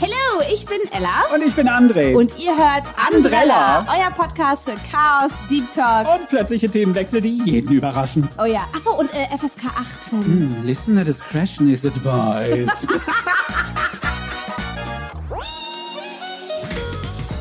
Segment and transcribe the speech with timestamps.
[0.00, 1.24] Hallo, ich bin Ella.
[1.34, 2.14] Und ich bin André.
[2.14, 6.06] Und ihr hört Andrella, euer Podcast für Chaos, Deep Talk.
[6.20, 8.28] Und plötzliche Themenwechsel, die jeden überraschen.
[8.40, 9.66] Oh ja, achso, und äh, FSK
[10.06, 10.24] 18.
[10.24, 12.88] Hm, listener discretion is advised.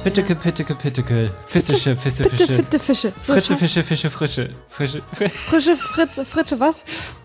[0.07, 1.29] Pitteke, Pitteke, Pitteke.
[1.47, 2.47] Fissische, Fisse, Fische.
[2.47, 3.11] Fitte Fische.
[3.17, 4.49] So Fritze, Fische, Fische, Frische.
[4.69, 5.35] Frische, Frische.
[5.35, 6.77] Frische Fritze, Fritze, was?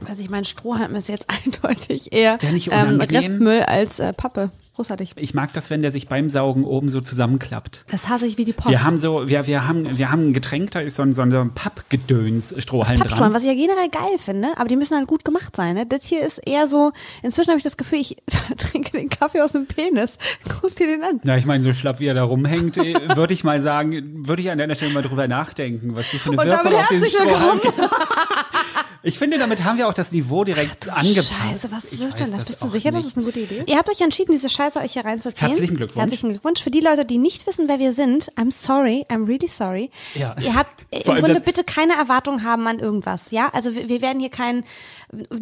[0.08, 3.00] Also ich mein Strohhalm ist jetzt eindeutig eher ähm?
[3.00, 4.50] Restmüll als äh, Pappe.
[4.74, 5.12] Großartig.
[5.16, 7.84] Ich mag das, wenn der sich beim Saugen oben so zusammenklappt.
[7.90, 8.70] Das hasse ich wie die Post.
[8.70, 11.22] Wir haben so, wir, wir haben, wir haben ein Getränk, da ist so ein, so
[11.22, 13.34] ein Pappgedöns-Strohhalm dran.
[13.34, 15.74] was ich ja generell geil finde, aber die müssen halt gut gemacht sein.
[15.74, 15.84] Ne?
[15.84, 18.16] Das hier ist eher so, inzwischen habe ich das Gefühl, ich
[18.56, 20.16] trinke den Kaffee aus dem Penis.
[20.60, 21.20] Guck dir den an.
[21.22, 24.40] Na, ich meine, so schlapp wie er da rumhängt, äh, würde ich mal sagen, würde
[24.40, 26.88] ich an deiner Stelle mal drüber nachdenken, was du für eine Und Wirkung damit auf
[26.88, 27.90] diesen Strohhalm willkommen.
[29.04, 31.32] Ich finde, damit haben wir auch das Niveau direkt angepasst.
[31.32, 32.38] Scheiße, was Ich wird denn das?
[32.40, 33.08] das Bist du sicher, das nicht.
[33.08, 33.64] ist eine gute Idee?
[33.66, 35.48] Ihr habt euch entschieden, diese Scheiße euch hier reinzuziehen.
[35.48, 36.00] Herzlichen Glückwunsch.
[36.00, 36.62] Herzlichen Glückwunsch.
[36.62, 39.90] Für die Leute, die nicht wissen, wer wir sind, I'm sorry, I'm really sorry.
[40.14, 40.36] Ja.
[40.40, 43.48] Ihr habt im Grunde das- bitte keine Erwartung haben an irgendwas, ja?
[43.52, 44.64] Also wir, wir werden hier kein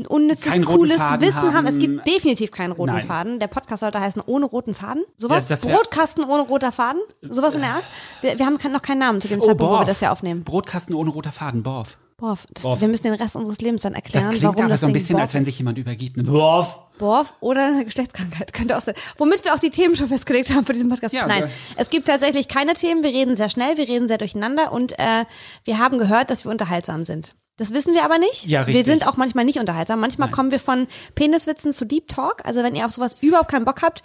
[0.09, 1.67] unnützes, roten cooles Faden Wissen haben.
[1.67, 1.79] Es haben.
[1.81, 3.07] gibt definitiv keinen roten Nein.
[3.07, 3.41] Faden.
[3.41, 5.05] Der Podcast sollte heißen ohne roten Faden.
[5.17, 5.45] Sowas?
[5.49, 7.01] Ja, das Brotkasten ohne roter Faden?
[7.29, 7.85] Sowas in der Art?
[8.23, 9.85] Wir, wir haben kein, noch keinen Namen zu dem Zeitpunkt, wo wir Borf.
[9.87, 10.45] das ja aufnehmen.
[10.45, 11.99] Brotkasten ohne roter Faden, Borf.
[12.21, 12.47] Borf.
[12.53, 12.81] Das, Borf.
[12.81, 14.93] Wir müssen den Rest unseres Lebens dann Das erklären, klingt warum aber das so ein
[14.93, 16.17] Ding bisschen, Borf als wenn sich jemand übergibt.
[16.17, 16.23] Ne?
[16.25, 16.79] Borf.
[16.99, 18.95] Borf oder eine Geschlechtskrankheit könnte auch sein.
[19.19, 21.15] Womit wir auch die Themen schon festgelegt haben für diesen Podcast.
[21.15, 23.03] Ja, Nein, wir- es gibt tatsächlich keine Themen.
[23.03, 25.25] Wir reden sehr schnell, wir reden sehr durcheinander und äh,
[25.65, 27.35] wir haben gehört, dass wir unterhaltsam sind.
[27.57, 28.47] Das wissen wir aber nicht.
[28.47, 28.87] Ja, Wir richtig.
[28.87, 30.01] sind auch manchmal nicht unterhaltsam.
[30.01, 32.43] Manchmal kommen wir von Peniswitzen zu Deep Talk.
[32.45, 34.03] Also wenn ihr auf sowas überhaupt keinen Bock habt,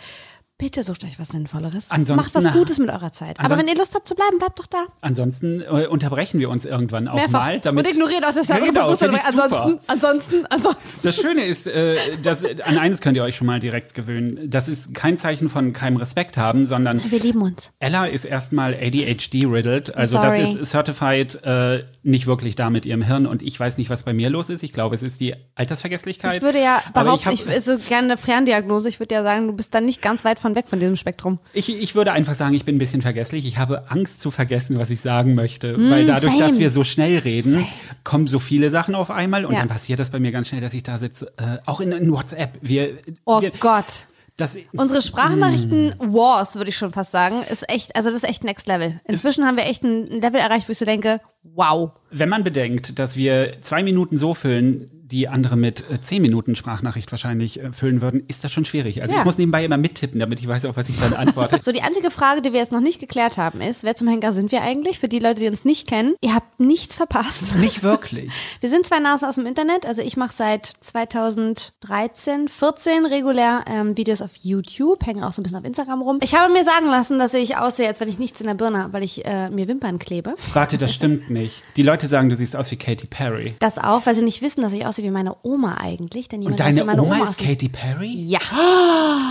[0.57, 1.91] bitte sucht euch was Sinnvolleres.
[1.91, 3.39] Ansonsten- Macht was Gutes mit eurer Zeit.
[3.39, 4.85] Aber wenn ihr Lust habt zu bleiben, bleibt doch da.
[5.01, 7.31] Ansonsten äh, unterbrechen wir uns irgendwann auch Mehrfach.
[7.31, 7.59] mal.
[7.59, 8.89] Damit und ignoriert auch das ja, genau.
[8.89, 10.99] Ansonsten, ansonsten, ansonsten.
[11.03, 14.49] Das Schöne ist, äh, dass, an eines könnt ihr euch schon mal direkt gewöhnen.
[14.49, 17.71] Das ist kein Zeichen von keinem Respekt haben, sondern Wir lieben uns.
[17.79, 19.93] Ella ist erstmal ADHD-riddled.
[19.95, 20.61] Also das Sorry.
[20.61, 23.27] ist certified äh, nicht wirklich da mit ihrem Hirn.
[23.27, 24.63] Und ich weiß nicht, was bei mir los ist.
[24.63, 26.37] Ich glaube, es ist die Altersvergesslichkeit.
[26.37, 28.87] Ich würde ja behaupten, ich, ich, hab, ich so gerne eine Ferndiagnose.
[28.87, 31.39] Ich würde ja sagen, du bist dann nicht ganz weit von weg von diesem Spektrum.
[31.53, 33.47] ich, ich würde einfach sagen, ich bin ein bisschen vergesslich.
[33.47, 35.73] Ich habe Angst zu vergessen, was ich sagen möchte.
[35.89, 36.49] weil dadurch, Mm, same.
[36.51, 37.65] dass wir so schnell reden,
[38.03, 39.45] kommen so viele Sachen auf einmal.
[39.45, 39.59] Und Ja.
[39.59, 41.33] dann passiert das bei mir ganz schnell, dass ich da sitze.
[41.37, 42.59] Äh, auch in, in WhatsApp.
[42.61, 44.07] Wir, Oh wir, Gott.
[44.37, 48.43] Das, Unsere Sprachnachrichten Wars, würde ich schon fast sagen, ist echt, also das ist echt
[48.43, 48.99] Next Level.
[49.05, 51.91] Inzwischen haben wir echt ein Level erreicht, wo ich so denke, wow.
[52.11, 56.55] Wenn man bedenkt, dass wir zwei Minuten so füllen, die andere mit äh, zehn Minuten
[56.55, 59.01] Sprachnachricht wahrscheinlich äh, füllen würden, ist das schon schwierig.
[59.01, 59.19] Also Ja.
[59.19, 61.59] ich muss nebenbei immer mittippen, damit ich weiß auch, was ich dann antworte.
[61.65, 64.33] So, die einzige Frage, die wir jetzt noch nicht geklärt haben, ist, wer zum Henker
[64.33, 64.99] sind wir eigentlich?
[64.99, 67.55] Für die Leute, die uns nicht kennen, ihr habt nichts verpasst.
[67.59, 68.31] Nicht wirklich.
[68.61, 69.85] Wir sind zwei Nasen aus dem Internet.
[69.85, 75.43] Also ich mache seit 2013, 14 regulär ähm, Videos auf YouTube, hänge auch so ein
[75.43, 76.19] bisschen auf Instagram rum.
[76.21, 78.83] Ich habe mir sagen lassen, dass ich aussehe, als wenn ich nichts in der Birne
[78.83, 80.35] habe, weil ich äh, mir Wimpern klebe.
[80.53, 81.63] Warte, das stimmt nicht.
[81.75, 83.55] Die Leute sagen, du siehst aus wie Katy Perry.
[83.59, 86.29] Das auch, weil sie nicht wissen, dass ich aussehe wie meine Oma eigentlich.
[86.29, 87.37] Denn niemand Und deine meine Oma Oma ist.
[87.37, 88.13] Katy Perry?
[88.13, 88.39] Ja.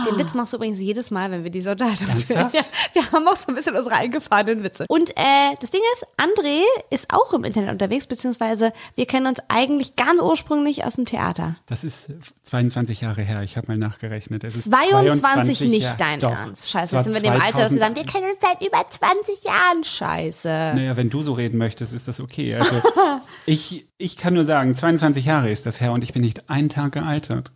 [0.07, 2.51] Den Witz machst du übrigens jedes Mal, wenn wir diese Unterhaltung führen.
[2.53, 2.61] Ja,
[2.93, 4.85] wir haben auch so ein bisschen unsere eingefahrenen Witze.
[4.89, 6.61] Und äh, das Ding ist, André
[6.91, 11.57] ist auch im Internet unterwegs, beziehungsweise wir kennen uns eigentlich ganz ursprünglich aus dem Theater.
[11.67, 12.11] Das ist
[12.43, 13.43] 22 Jahre her.
[13.43, 14.45] Ich habe mal nachgerechnet.
[14.45, 16.31] Es ist 22, nicht Jahre- dein Doch.
[16.31, 16.71] Ernst.
[16.71, 18.67] Scheiße, jetzt sind wir in dem Alter, dass wir 2000 sagen, wir kennen uns seit
[18.67, 19.85] über 20 Jahren.
[19.85, 20.49] Scheiße.
[20.77, 22.55] Naja, wenn du so reden möchtest, ist das okay.
[22.55, 22.77] Also
[23.47, 26.69] ich, ich kann nur sagen, 22 Jahre ist das her und ich bin nicht einen
[26.69, 27.53] Tag gealtert.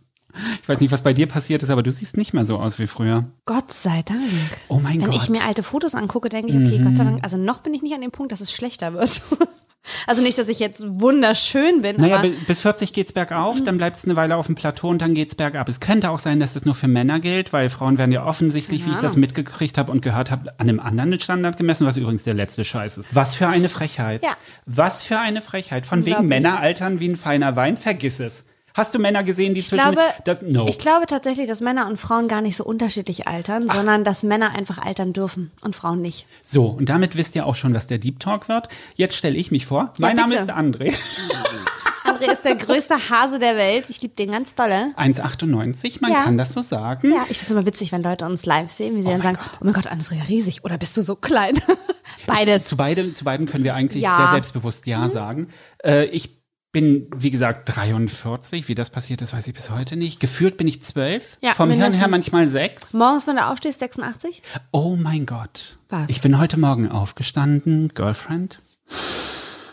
[0.61, 2.77] Ich weiß nicht, was bei dir passiert ist, aber du siehst nicht mehr so aus
[2.77, 3.25] wie früher.
[3.45, 4.21] Gott sei Dank.
[4.67, 5.15] Oh mein Wenn Gott.
[5.15, 5.21] Mhm.
[5.21, 7.81] ich mir alte Fotos angucke, denke ich, okay, Gott sei Dank, also noch bin ich
[7.81, 9.21] nicht an dem Punkt, dass es schlechter wird.
[10.07, 14.15] Also nicht, dass ich jetzt wunderschön bin, Naja, bis 40 geht's bergauf, dann bleibt's eine
[14.15, 15.69] Weile auf dem Plateau und dann geht's bergab.
[15.69, 18.85] Es könnte auch sein, dass das nur für Männer gilt, weil Frauen werden ja offensichtlich,
[18.85, 22.23] wie ich das mitgekriegt habe und gehört habe, an einem anderen Standard gemessen, was übrigens
[22.23, 23.15] der letzte Scheiß ist.
[23.15, 24.23] Was für eine Frechheit.
[24.23, 24.35] Ja.
[24.65, 25.85] Was für eine Frechheit.
[25.85, 26.27] Von wegen.
[26.27, 28.45] Männer altern wie ein feiner Wein, vergiss es.
[28.79, 30.65] Hast du Männer gesehen, die ich zwischen glaube, das no.
[30.67, 34.51] ich glaube tatsächlich, dass Männer und Frauen gar nicht so unterschiedlich altern, sondern dass Männer
[34.55, 36.25] einfach altern dürfen und Frauen nicht.
[36.43, 38.69] So, und damit wisst ihr auch schon, was der Deep Talk wird.
[38.95, 39.93] Jetzt stelle ich mich vor.
[39.97, 40.43] mein Name bitte.
[40.43, 40.97] ist André.
[42.05, 43.89] André ist der größte Hase der Welt.
[43.89, 44.93] Ich liebe den ganz dolle.
[44.97, 46.23] 1,98, man Ja.
[46.23, 47.11] kann das so sagen.
[47.13, 49.37] Ja, ich finde es immer witzig, wenn Leute uns live sehen, wie sie dann sagen,
[49.55, 51.53] oh mein Gott, André ist ja riesig oder bist du so klein?
[52.27, 52.65] Beides.
[52.65, 54.15] Zu, beide, zu beiden können wir eigentlich Ja.
[54.17, 55.49] sehr selbstbewusst Ja sagen.
[55.83, 56.38] Äh, ich
[56.71, 58.67] bin, wie gesagt, 43.
[58.67, 60.19] Wie das passiert ist, weiß ich bis heute nicht.
[60.19, 61.37] Gefühlt bin ich 12.
[61.41, 62.93] Ja, Vom Hirn her manchmal 6.
[62.93, 64.43] Morgens, wenn du aufstehst, 86?
[64.71, 65.79] Oh mein Gott.
[65.89, 66.09] Was?
[66.09, 68.61] Ich bin heute Morgen aufgestanden, Girlfriend.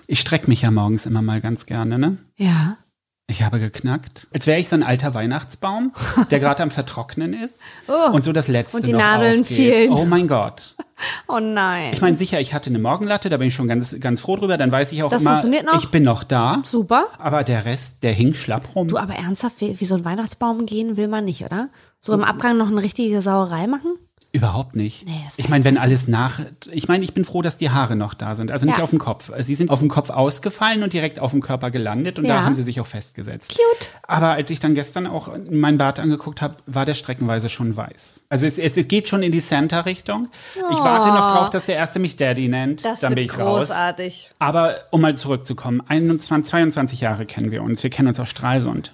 [0.06, 2.18] Ich strecke mich ja morgens immer mal ganz gerne, ne?
[2.36, 2.78] Ja.
[3.28, 4.28] Ich habe geknackt.
[4.32, 5.92] Als wäre ich so ein alter Weihnachtsbaum,
[6.30, 8.12] der gerade am Vertrocknen ist Oh.
[8.12, 9.56] und so das letzte Und die noch Nadeln aufgeht.
[9.56, 9.92] fehlen.
[9.92, 10.74] Oh mein Gott.
[11.28, 11.90] Oh nein.
[11.92, 14.56] Ich meine, sicher, ich hatte eine Morgenlatte, da bin ich schon ganz, ganz froh drüber.
[14.56, 15.82] Dann weiß ich auch Das immer, funktioniert noch?
[15.82, 16.62] ich bin noch da.
[16.64, 17.08] Super.
[17.18, 18.88] Aber der Rest, der hing schlapp rum.
[18.88, 21.68] Du, aber ernsthaft, wie, wie so ein Weihnachtsbaum gehen will man nicht, oder?
[22.00, 23.98] So im Abgang noch eine richtige Sauerei machen?
[24.36, 25.06] Überhaupt nicht.
[25.06, 26.40] Nee, ich meine, wenn alles nach.
[26.70, 28.50] Ich meine, ich bin froh, dass die Haare noch da sind.
[28.52, 28.84] Also nicht Ja.
[28.84, 29.30] auf dem Kopf.
[29.38, 32.34] Sie sind auf dem Kopf ausgefallen und direkt auf dem Körper gelandet und Ja.
[32.36, 33.50] da haben sie sich auch festgesetzt.
[33.56, 33.90] Cute.
[34.06, 38.26] Aber als ich dann gestern auch meinen Bart angeguckt habe, war der streckenweise schon weiß.
[38.28, 40.28] Also es, es, es geht schon in die Santa-Richtung.
[40.54, 42.84] Ich warte noch drauf, dass der Erste mich Daddy nennt.
[42.84, 43.68] Das dann bin ich raus.
[43.68, 44.30] großartig.
[44.38, 47.82] Aber um mal zurückzukommen, 21, 22 Jahre kennen wir uns.
[47.82, 48.92] Wir kennen uns aus Stralsund.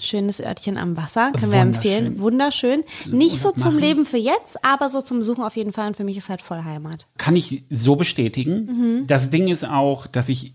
[0.00, 2.18] Schönes Örtchen am Wasser, können wir empfehlen.
[2.18, 2.84] Wunderschön.
[3.10, 3.78] Nicht so zum.
[3.78, 5.88] Leben für jetzt, aber so zum Besuchen auf jeden Fall.
[5.88, 7.06] Und für mich ist halt voll Heimat.
[7.18, 8.66] Kann ich so bestätigen.
[8.66, 9.06] Mhm.
[9.06, 10.54] Das Ding ist auch, dass ich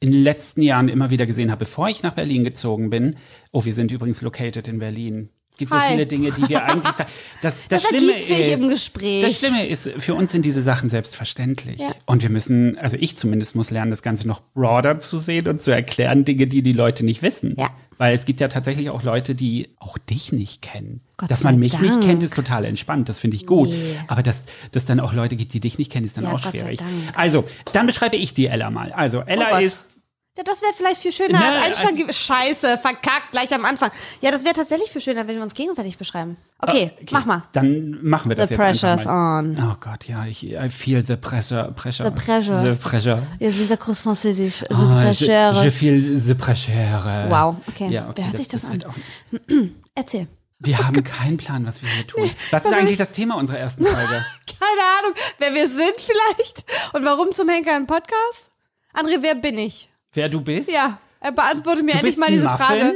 [0.00, 3.16] in den letzten Jahren immer wieder gesehen habe, bevor ich nach Berlin gezogen bin.
[3.52, 5.28] Oh, wir sind übrigens located in Berlin.
[5.50, 5.90] Es gibt so Hi.
[5.90, 7.10] viele Dinge, die wir eigentlich sagen.
[7.42, 8.30] Das, das, Das Schlimme ist.
[8.30, 11.80] Das Schlimme ist, für uns sind diese Sachen selbstverständlich.
[11.80, 11.90] Ja.
[12.06, 15.60] Und wir müssen, also ich zumindest muss lernen, das Ganze noch broader zu sehen und
[15.60, 17.56] zu erklären, Dinge, die die Leute nicht wissen.
[17.58, 17.68] Ja.
[18.00, 21.02] Weil es gibt ja tatsächlich auch Leute, die auch dich nicht kennen.
[21.18, 22.04] Gott dass man mich nicht Dank.
[22.04, 23.10] kennt, ist total entspannt.
[23.10, 23.68] Das finde ich gut.
[23.68, 23.94] Nee.
[24.08, 26.38] Aber dass dass dann auch Leute gibt, die dich nicht kennen, ist dann Ja, auch
[26.38, 26.80] schwierig.
[27.14, 27.44] Also,
[27.74, 28.90] dann beschreibe ich die Ella mal.
[28.92, 29.99] Also, Ella Oh ist
[30.40, 31.96] Ja, das wäre vielleicht viel schöner Ne, als Einstand.
[31.98, 33.90] ge- Scheiße, verkackt, gleich am Anfang.
[34.22, 36.38] Ja, das wäre tatsächlich viel schöner, wenn wir uns gegenseitig beschreiben.
[36.60, 37.42] Okay, Okay, mach mal.
[37.52, 39.40] Dann machen wir das The jetzt pressure's mal.
[39.40, 39.58] on.
[39.70, 42.06] Oh Gott, ja, ich I feel the pressure, pressure.
[42.06, 42.72] The pressure.
[42.72, 43.22] The pressure.
[43.38, 44.60] Ja, wie sagt Groß Französisch?
[44.60, 45.62] The Ah, je, pressure.
[45.64, 47.26] je feel the pressure.
[47.28, 47.90] Wow, okay.
[47.90, 49.74] Ja, okay Wer hört sich das wird an?
[49.94, 50.26] Erzähl.
[50.58, 52.30] Wir haben keinen Plan, was wir hier tun.
[52.50, 53.98] Was ist eigentlich das Thema unserer ersten Folge?
[54.58, 56.64] Keine Ahnung, wer wir sind vielleicht
[56.94, 58.50] und warum zum Henker im Podcast?
[58.94, 59.89] André, wer bin ich?
[60.12, 60.70] Wer du bist?
[60.70, 62.58] Ja, er beantwortet mir Du endlich bist mal diese Muffin.
[62.66, 62.94] Frage.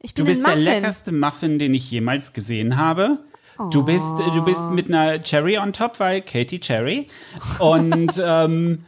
[0.00, 3.20] Ich Du bin bist ein der leckerste Muffin, den ich jemals gesehen habe.
[3.70, 7.06] Du bist, du bist mit einer Cherry on top, weil Katie Cherry.
[7.58, 8.86] Und ähm,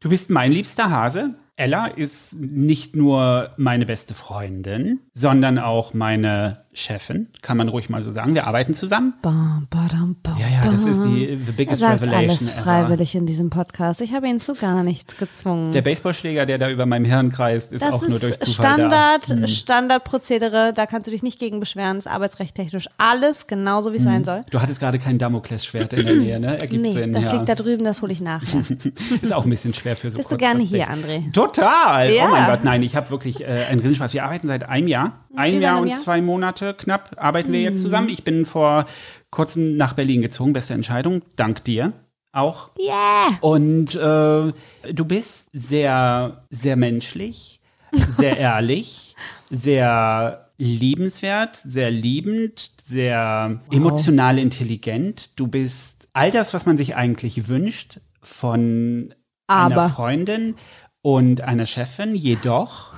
[0.00, 1.34] du bist mein liebster Hase.
[1.56, 8.02] Ella ist nicht nur meine beste Freundin, sondern auch meine Chefin, kann man ruhig mal
[8.02, 8.34] so sagen.
[8.34, 9.14] Wir arbeiten zusammen.
[9.22, 12.62] Bam, badam, bam, Ja, ja, das ist die the Er biggest sagt revelation alles ever.
[12.62, 14.02] freiwillig in diesem Podcast.
[14.02, 15.72] Ich habe ihn zu gar nichts gezwungen.
[15.72, 18.74] Der Baseballschläger, der da über meinem Hirn kreist, ist das auch nur durch ist Zufall
[18.78, 19.34] Standard, da.
[19.36, 19.46] Hm.
[19.46, 20.72] Standardprozedere.
[20.74, 21.96] Da kannst du dich nicht gegen beschweren.
[21.96, 24.44] Das ist arbeitsrechttechnisch alles genauso, wie es sein soll.
[24.50, 26.58] Du hattest gerade kein Damoklesschwert in der Nähe, ne?
[26.60, 27.12] Ergibt Nee, Sinn.
[27.14, 27.32] das ja.
[27.32, 28.42] liegt da drüben, das hole ich nach.
[28.42, 28.60] Ja.
[29.22, 31.32] Ist auch ein bisschen schwer für so Bist du gerne hier, André?
[31.32, 32.12] Total!
[32.12, 32.26] Ja.
[32.26, 34.12] Oh mein Gott, nein, ich habe wirklich äh, einen Riesenspaß.
[34.12, 35.24] Wir arbeiten seit einem Jahr.
[35.36, 35.98] Ein Jahr und Jahr?
[35.98, 36.02] Mhm.
[36.02, 38.08] zwei Monate knapp arbeiten wir jetzt zusammen.
[38.08, 38.86] Ich bin vor
[39.30, 40.52] kurzem nach Berlin gezogen.
[40.52, 41.22] Beste Entscheidung.
[41.36, 41.92] Dank dir
[42.32, 42.70] auch.
[42.78, 43.38] Yeah!
[43.40, 44.52] Und äh,
[44.92, 47.60] du bist sehr, sehr menschlich,
[47.92, 49.16] sehr ehrlich,
[49.50, 55.38] sehr liebenswert, sehr liebend, sehr emotional intelligent.
[55.38, 59.14] Du bist all das, was man sich eigentlich wünscht von
[59.46, 59.88] einer Aber.
[59.88, 60.56] Freundin
[61.02, 62.14] und einer Chefin.
[62.14, 62.92] Jedoch,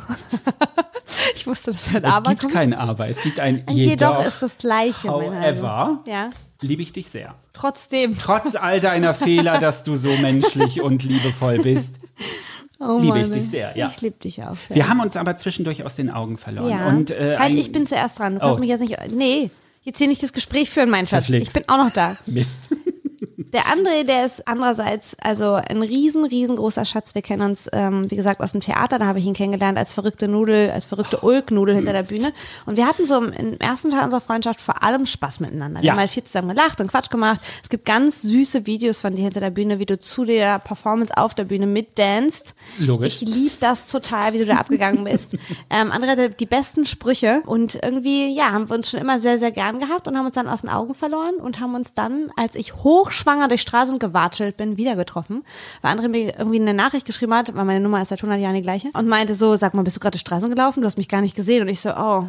[1.34, 2.52] Ich wusste, dass ein es Aber gibt kommt.
[2.54, 3.08] kein Aber.
[3.08, 4.18] Es gibt ein Ein Jedoch.
[4.20, 5.08] Jedoch ist das Gleiche.
[5.08, 6.00] However.
[6.06, 6.30] Ja,
[6.62, 7.34] liebe ich dich sehr.
[7.52, 8.18] trotzdem.
[8.18, 11.96] Trotz all deiner Fehler, dass du so menschlich und liebevoll bist,
[12.80, 13.88] Oh liebe ich dich sehr, ja.
[13.92, 14.76] Ich liebe dich auch sehr.
[14.76, 16.68] Wir haben uns aber zwischendurch aus den Augen verloren.
[16.70, 16.86] ja.
[16.88, 18.34] Und, äh, halt, ich bin zuerst dran.
[18.34, 18.60] Du kannst Oh.
[18.60, 18.96] mich jetzt nicht.
[19.10, 19.50] Nee,
[19.82, 21.24] jetzt hier nicht das Gespräch führen, mein Schatz.
[21.24, 21.48] Verflixt.
[21.48, 22.16] Ich bin auch noch da.
[22.26, 22.68] Mist.
[23.40, 27.14] Der André, der ist andererseits also ein riesen, riesengroßer Schatz.
[27.14, 28.98] Wir kennen uns, ähm, wie gesagt, aus dem Theater.
[28.98, 32.32] Da habe ich ihn kennengelernt als verrückte Nudel, als verrückte Ulknudel hinter der Bühne.
[32.66, 35.80] Und wir hatten so im, im ersten Teil unserer Freundschaft vor allem Spaß miteinander.
[35.80, 35.92] Wir Ja.
[35.92, 37.40] haben halt viel zusammen gelacht und Quatsch gemacht.
[37.62, 41.16] Es gibt ganz süße Videos von dir hinter der Bühne, wie du zu der Performance
[41.16, 42.56] auf der Bühne mitdanst.
[42.80, 43.22] Logisch.
[43.22, 45.34] Ich liebe das total, wie du da abgegangen bist.
[45.70, 49.38] ähm, André hatte die besten Sprüche und irgendwie, ja, haben wir uns schon immer sehr,
[49.38, 52.32] sehr gern gehabt und haben uns dann aus den Augen verloren und haben uns dann,
[52.36, 55.44] als ich hochschwanger durch Straßen gewatschelt bin, wieder getroffen,
[55.82, 58.54] weil André mir irgendwie eine Nachricht geschrieben hat, weil meine Nummer ist seit 100 Jahren
[58.54, 60.80] die gleiche und meinte so, sag mal, bist du gerade durch Straßen gelaufen?
[60.80, 62.26] Du hast mich gar nicht gesehen und ich so, oh,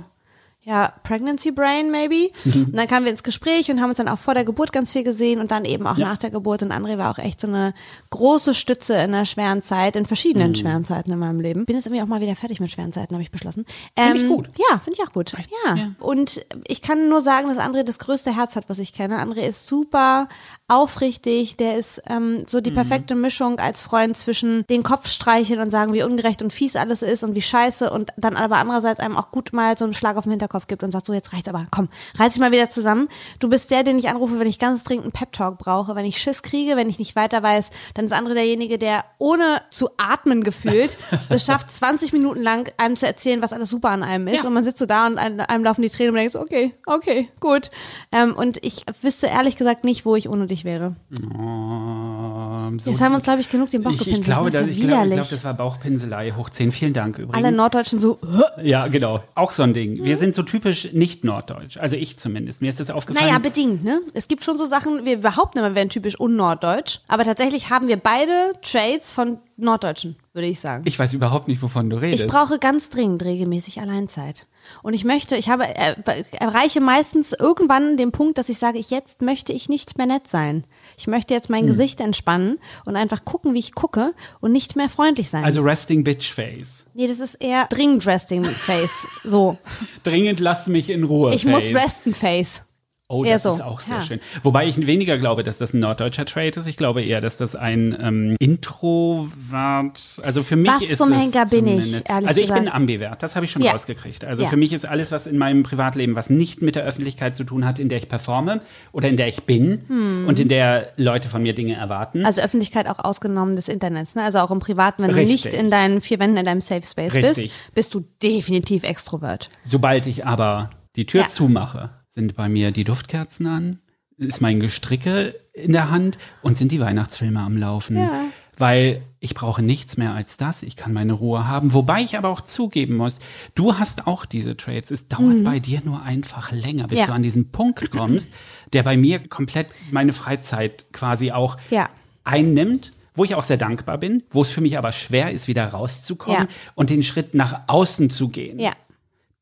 [0.63, 2.31] ja, Pregnancy Brain maybe.
[2.45, 4.91] Und dann kamen wir ins Gespräch und haben uns dann auch vor der Geburt ganz
[4.91, 6.63] viel gesehen und dann eben auch nach der Geburt.
[6.63, 7.73] Und André war auch echt so eine
[8.09, 11.65] große Stütze in einer schweren Zeit, in verschiedenen schweren Zeiten in meinem Leben.
[11.65, 13.65] Bin jetzt irgendwie auch mal wieder fertig mit schweren Zeiten, habe ich beschlossen.
[13.95, 14.49] Ähm, ich gut.
[14.57, 15.33] Ja, finde ich auch gut.
[15.65, 15.91] Ja.
[15.99, 19.23] Und ich kann nur sagen, dass André das größte Herz hat, was ich kenne.
[19.23, 20.27] André ist super
[20.67, 25.71] aufrichtig, der ist ähm, so die perfekte Mischung als Freund zwischen den Kopf streicheln und
[25.71, 29.17] sagen, wie ungerecht und fies alles ist und wie scheiße und dann aber andererseits einem
[29.17, 31.33] auch gut mal so einen Schlag auf den Hinterkopf Hinterkopf gibt und sagt, so jetzt
[31.33, 33.07] reicht's aber, komm, reiß dich mal wieder zusammen.
[33.39, 36.17] Du bist der, den ich anrufe, wenn ich ganz dringend einen Pep-Talk brauche, wenn ich
[36.17, 40.43] Schiss kriege, wenn ich nicht weiter weiß, dann ist andere derjenige, der ohne zu atmen
[40.43, 40.97] gefühlt
[41.29, 44.43] es schafft, 20 Minuten lang einem zu erzählen, was alles super an einem ist.
[44.43, 44.47] Ja.
[44.47, 47.69] Und man sitzt so da und einem, laufen die Tränen und denkt okay, okay, gut.
[48.11, 50.95] Ähm, und ich wüsste ehrlich gesagt nicht, wo ich ohne dich wäre.
[51.11, 54.27] Ähm, so Jetzt haben wir uns, glaube ich, genug den Bauch ich, gepinselt.
[54.27, 56.71] ich glaube, das ich ja glaube, ich glaube, das war Bauchpinselei hoch 10.
[56.71, 57.45] Vielen Dank übrigens.
[57.45, 58.19] Alle Norddeutschen so,
[58.61, 59.21] ja, genau.
[59.35, 60.03] Auch so ein Ding.
[60.03, 61.77] Wir sind so typisch nicht norddeutsch.
[61.77, 62.61] Also ich zumindest.
[62.61, 63.27] Mir ist das aufgefallen.
[63.27, 64.01] Naja, bedingt, ne?
[64.13, 67.87] Es gibt schon so Sachen, wir behaupten immer, wir wären typisch unnorddeutsch, aber tatsächlich haben
[67.87, 70.83] wir beide Traits von Norddeutschen, würde ich sagen.
[70.85, 72.23] ich weiß überhaupt nicht, wovon du redest.
[72.23, 74.47] Ich brauche ganz dringend regelmäßig Alleinzeit.
[74.83, 78.89] Und ich möchte, ich habe, äh, erreiche meistens irgendwann den Punkt, dass ich sage, ich,
[78.89, 80.65] jetzt möchte ich nicht mehr nett sein.
[80.97, 84.89] Ich möchte jetzt mein Gesicht entspannen und einfach gucken, wie ich gucke und nicht mehr
[84.89, 85.43] freundlich sein.
[85.43, 86.85] also Resting Bitch Face.
[86.93, 89.07] nee, das ist eher dringend Resting Face.
[89.23, 89.57] So.
[90.03, 91.33] Dringend lass mich in Ruhe.
[91.33, 91.71] Ich Face.
[91.71, 92.63] muss resten Face.
[93.11, 93.55] Oh, das so.
[93.55, 94.01] ist auch sehr Ja.
[94.03, 94.19] schön.
[94.43, 96.67] Wobei ich weniger glaube, dass das ein norddeutscher Trait ist.
[96.67, 101.45] Ich glaube eher, dass das ein ähm, Introvert, also für mich Was ist zum Henker
[101.47, 102.75] bin ich, ehrlich Also ich bin gesagt.
[102.75, 103.71] ambivert, das habe ich schon Ja.
[103.71, 104.25] rausgekriegt.
[104.25, 104.49] Also Ja.
[104.49, 107.65] für mich ist alles, was in meinem Privatleben, was nicht mit der Öffentlichkeit zu tun
[107.65, 108.61] hat, in der ich performe
[108.91, 112.19] oder in der ich bin und in der Leute von mir Dinge erwarten.
[112.19, 112.25] Hm.
[112.27, 114.21] Also Öffentlichkeit auch ausgenommen des Internets, ne?
[114.23, 115.41] Also auch im Privaten, wenn Richtig.
[115.43, 117.47] du nicht in deinen vier Wänden in deinem Safe Space Richtig.
[117.47, 119.49] bist, bist du definitiv Extrovert.
[119.63, 121.89] Sobald ich aber die Tür zumache,
[122.19, 123.79] sind bei mir die Duftkerzen an,
[124.17, 127.95] ist mein Gestricke in der Hand und sind die Weihnachtsfilme am Laufen.
[127.97, 128.11] Ja.
[128.57, 130.63] Weil ich brauche nichts mehr als das.
[130.63, 131.73] Ich kann meine Ruhe haben.
[131.73, 133.19] Wobei ich aber auch zugeben muss,
[133.55, 134.91] du hast auch diese Trades.
[134.91, 136.99] Es dauert bei dir nur einfach länger, bis Mhm.
[136.99, 137.05] Ja.
[137.07, 138.31] du an diesen Punkt kommst,
[138.73, 141.87] der bei mir komplett meine Freizeit quasi auch Ja.
[142.25, 145.65] einnimmt, wo ich auch sehr dankbar bin, wo es für mich aber schwer ist, wieder
[145.67, 146.47] rauszukommen Ja.
[146.75, 148.59] und den Schritt nach außen zu gehen.
[148.59, 148.73] Ja.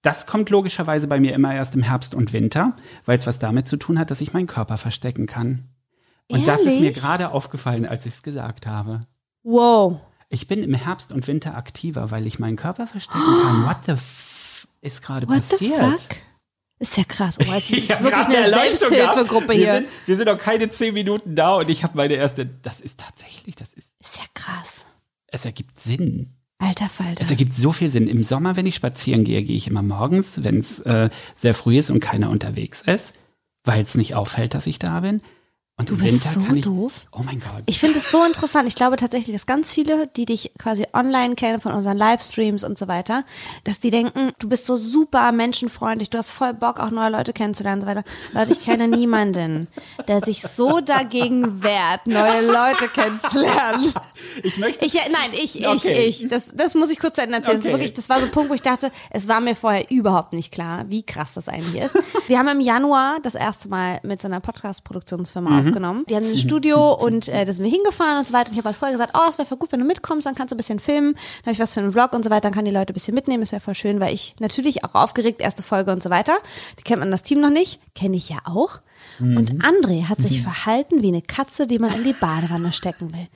[0.01, 2.75] Das kommt logischerweise bei mir immer erst im Herbst und Winter,
[3.06, 5.70] weil es was damit zu tun hat, dass ich meinen Körper verstecken kann.
[6.30, 6.96] Und das ist mir Ehrlich?
[6.98, 9.00] gerade aufgefallen, als ich es gesagt habe.
[9.44, 10.01] Wow.
[10.30, 13.66] Ich bin im Herbst und Winter aktiver, weil ich meinen Körper verstecken kann.
[13.66, 16.00] What the f ist gerade What the passiert?
[16.01, 16.18] fuck?
[16.80, 17.38] Ist ja krass.
[17.39, 19.50] Oh, es ist Ich hab wirklich eine Selbsthilfegruppe gehabt.
[19.50, 19.74] Wir hier.
[19.74, 22.46] sind, wir sind noch keine zehn Minuten da und ich habe meine erste.
[22.46, 23.89] Das ist tatsächlich, das ist.
[24.00, 24.86] Ist ja krass.
[25.27, 26.37] Es ergibt Sinn.
[26.60, 27.22] Alter Falter.
[27.22, 28.08] Es ergibt so viel Sinn.
[28.08, 31.78] Im Sommer, wenn ich spazieren gehe, gehe ich immer morgens, wenn es äh, sehr früh
[31.78, 33.14] ist und keiner unterwegs ist,
[33.64, 35.22] weil es nicht auffällt, dass ich da bin.
[35.79, 36.65] Und Du bist Winter so ich.
[36.65, 37.01] doof.
[37.12, 37.62] Oh mein Gott.
[37.67, 38.67] Ich finde es so interessant.
[38.67, 42.79] Ich glaube tatsächlich, dass ganz viele, die dich quasi online kennen von unseren Livestreams und
[42.79, 43.24] so weiter,
[43.63, 47.31] dass die denken, du bist so super menschenfreundlich, du hast voll Bock, auch neue Leute
[47.31, 48.03] kennenzulernen und so weiter.
[48.34, 49.67] Leute, ich kenne niemanden,
[50.07, 53.93] der sich so dagegen wehrt, neue Leute kennenzulernen.
[54.41, 54.84] ich möchte.
[54.84, 56.05] Ich, nein, ich, ich, Okay.
[56.07, 56.27] ich.
[56.27, 57.57] Das, das muss ich kurz zu Ende erzählen.
[57.57, 57.74] Das, ist Okay.
[57.77, 60.51] wirklich, das war so ein Punkt, wo ich dachte, es war mir vorher überhaupt nicht
[60.51, 61.96] klar, wie krass das eigentlich ist.
[62.27, 65.66] Wir haben im Januar das erste Mal mit so einer Podcast-Produktionsfirma Mhm.
[65.67, 66.05] Aufgenommen.
[66.09, 68.50] Die haben ein Studio und äh, da sind wir hingefahren und so weiter.
[68.50, 70.36] Und ich habe halt vorher gesagt, oh, es wäre voll gut, wenn du mitkommst, dann
[70.36, 71.13] kannst du ein bisschen filmen.
[71.13, 72.95] Dann habe ich was für einen Vlog und so weiter, dann kann die Leute ein
[72.95, 73.41] bisschen mitnehmen.
[73.41, 76.38] Das wäre voll schön, weil ich natürlich auch aufgeregt, erste Folge und so weiter.
[76.79, 78.79] Die kennt man das Team noch nicht, kenne ich ja auch.
[79.19, 83.27] Und André hat sich verhalten wie eine Katze, die man in die Badewanne stecken will.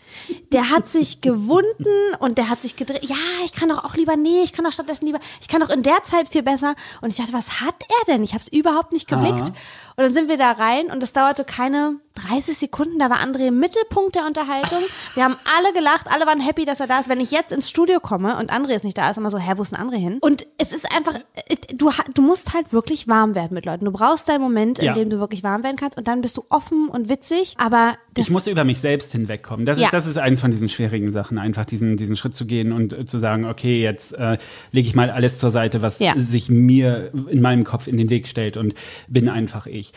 [0.52, 3.04] Der hat sich gewunden und der hat sich gedreht.
[3.04, 5.70] Ja, ich kann doch auch lieber, nee, ich kann doch stattdessen lieber, ich kann doch
[5.70, 6.76] in der Zeit viel besser.
[7.02, 8.24] Und ich dachte, was hat er denn?
[8.24, 9.48] Ich habe es überhaupt nicht geblickt.
[9.48, 9.54] Und
[9.98, 13.00] dann sind wir da rein und es dauerte keine 30 Sekunden.
[13.00, 14.80] Da war André im Mittelpunkt der Unterhaltung.
[15.16, 17.10] Wir haben alle gelacht, alle waren happy, dass er da ist.
[17.10, 19.54] Wenn ich jetzt ins Studio komme und André ist nicht da, ist immer so, hä,
[19.56, 20.18] wo ist denn André hin?
[20.22, 23.86] Und es ist einfach, äh, du, du musst halt wirklich warm werden mit Leuten.
[23.86, 24.94] Du brauchst deinen Moment, in Ja.
[24.94, 27.56] dem du wirklich warm werden kannst und dann bist du offen und witzig.
[27.58, 29.66] Aber das, ich muss über mich selbst hinwegkommen.
[29.66, 29.86] Das, Ja.
[29.88, 32.94] ist, das ist eins von diesen schwierigen Sachen, einfach diesen, diesen Schritt zu gehen und
[32.94, 34.38] äh, zu sagen, okay, jetzt äh,
[34.72, 36.14] lege ich mal alles zur Seite, was Ja.
[36.18, 38.74] sich mir in meinem Kopf in den Weg stellt und
[39.08, 39.94] bin einfach ich.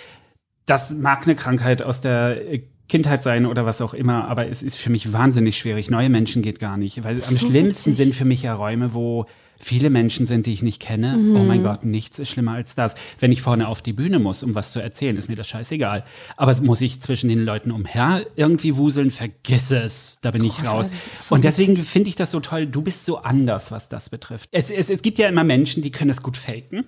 [0.66, 4.62] Das mag eine Krankheit aus der äh, Kindheit sein oder was auch immer, aber es
[4.62, 5.90] ist für mich wahnsinnig schwierig.
[5.90, 7.97] Neue Menschen geht gar nicht, weil am So schlimmsten witzig.
[7.97, 9.26] sind für mich ja Räume, wo
[9.59, 11.14] viele Menschen sind, die ich nicht kenne.
[11.16, 11.64] Oh mein Mhm.
[11.64, 12.94] Gott, nichts ist schlimmer als das.
[13.21, 16.04] Wenn ich vorne auf die Bühne muss, um was zu erzählen, ist mir das scheißegal.
[16.37, 20.18] Aber muss ich zwischen den Leuten umher irgendwie wuseln, vergiss es.
[20.21, 20.90] Da bin ich raus.
[20.90, 20.99] Großartig.
[21.18, 22.66] So Und deswegen finde ich das so toll.
[22.66, 24.50] Du bist so anders, was das betrifft.
[24.52, 26.85] Es, es, es gibt ja immer Menschen, die können das gut faken.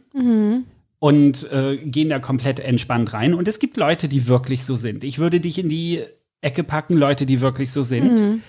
[0.98, 3.34] Und äh, gehen da komplett entspannt rein.
[3.34, 5.04] Und es gibt Leute, die wirklich so sind.
[5.04, 6.02] Ich würde dich in die
[6.40, 8.42] Ecke packen, Leute, die wirklich so sind.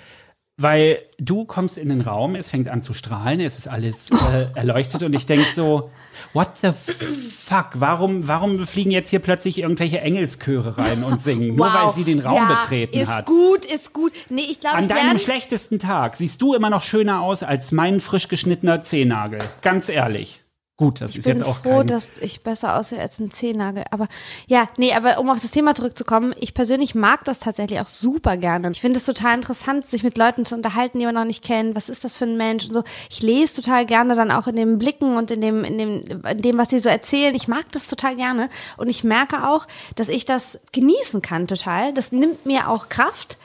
[0.59, 4.47] Weil du kommst in den Raum, es fängt an zu strahlen, es ist alles äh,
[4.55, 5.91] erleuchtet und ich denk so,
[6.33, 11.71] what the fuck, warum, warum fliegen jetzt hier plötzlich irgendwelche Engelschöre rein und singen, nur
[11.71, 13.27] weil sie den Raum ja, betreten ist hat?
[13.27, 14.11] gut, ist gut.
[14.29, 17.71] Nee, ich glaube, An deinem lerne, schlechtesten Tag siehst du immer noch schöner aus als
[17.71, 19.37] mein frisch geschnittener Zehennagel.
[19.61, 20.43] Ganz ehrlich.
[20.77, 23.31] Gut, das Ich ist bin jetzt auch froh, kein, dass ich besser aussehe als ein
[23.31, 23.85] Zehennagel.
[23.89, 24.07] Aber
[24.45, 28.37] ja, nee, aber um auf das Thema zurückzukommen, ich persönlich mag das tatsächlich auch super
[28.37, 28.69] gerne.
[28.69, 31.75] Ich finde es total interessant, sich mit Leuten zu unterhalten, die man noch nicht kennt.
[31.75, 32.83] Was ist das für ein Mensch und so.
[33.09, 36.41] Ich lese total gerne dann auch in den Blicken und in dem, in dem, in
[36.43, 37.33] dem, was die so erzählen.
[37.33, 38.47] Ich mag das total gerne.
[38.77, 39.65] Und ich merke auch,
[39.95, 41.91] dass ich das genießen kann total.
[41.91, 43.39] Das nimmt mir auch Kraft.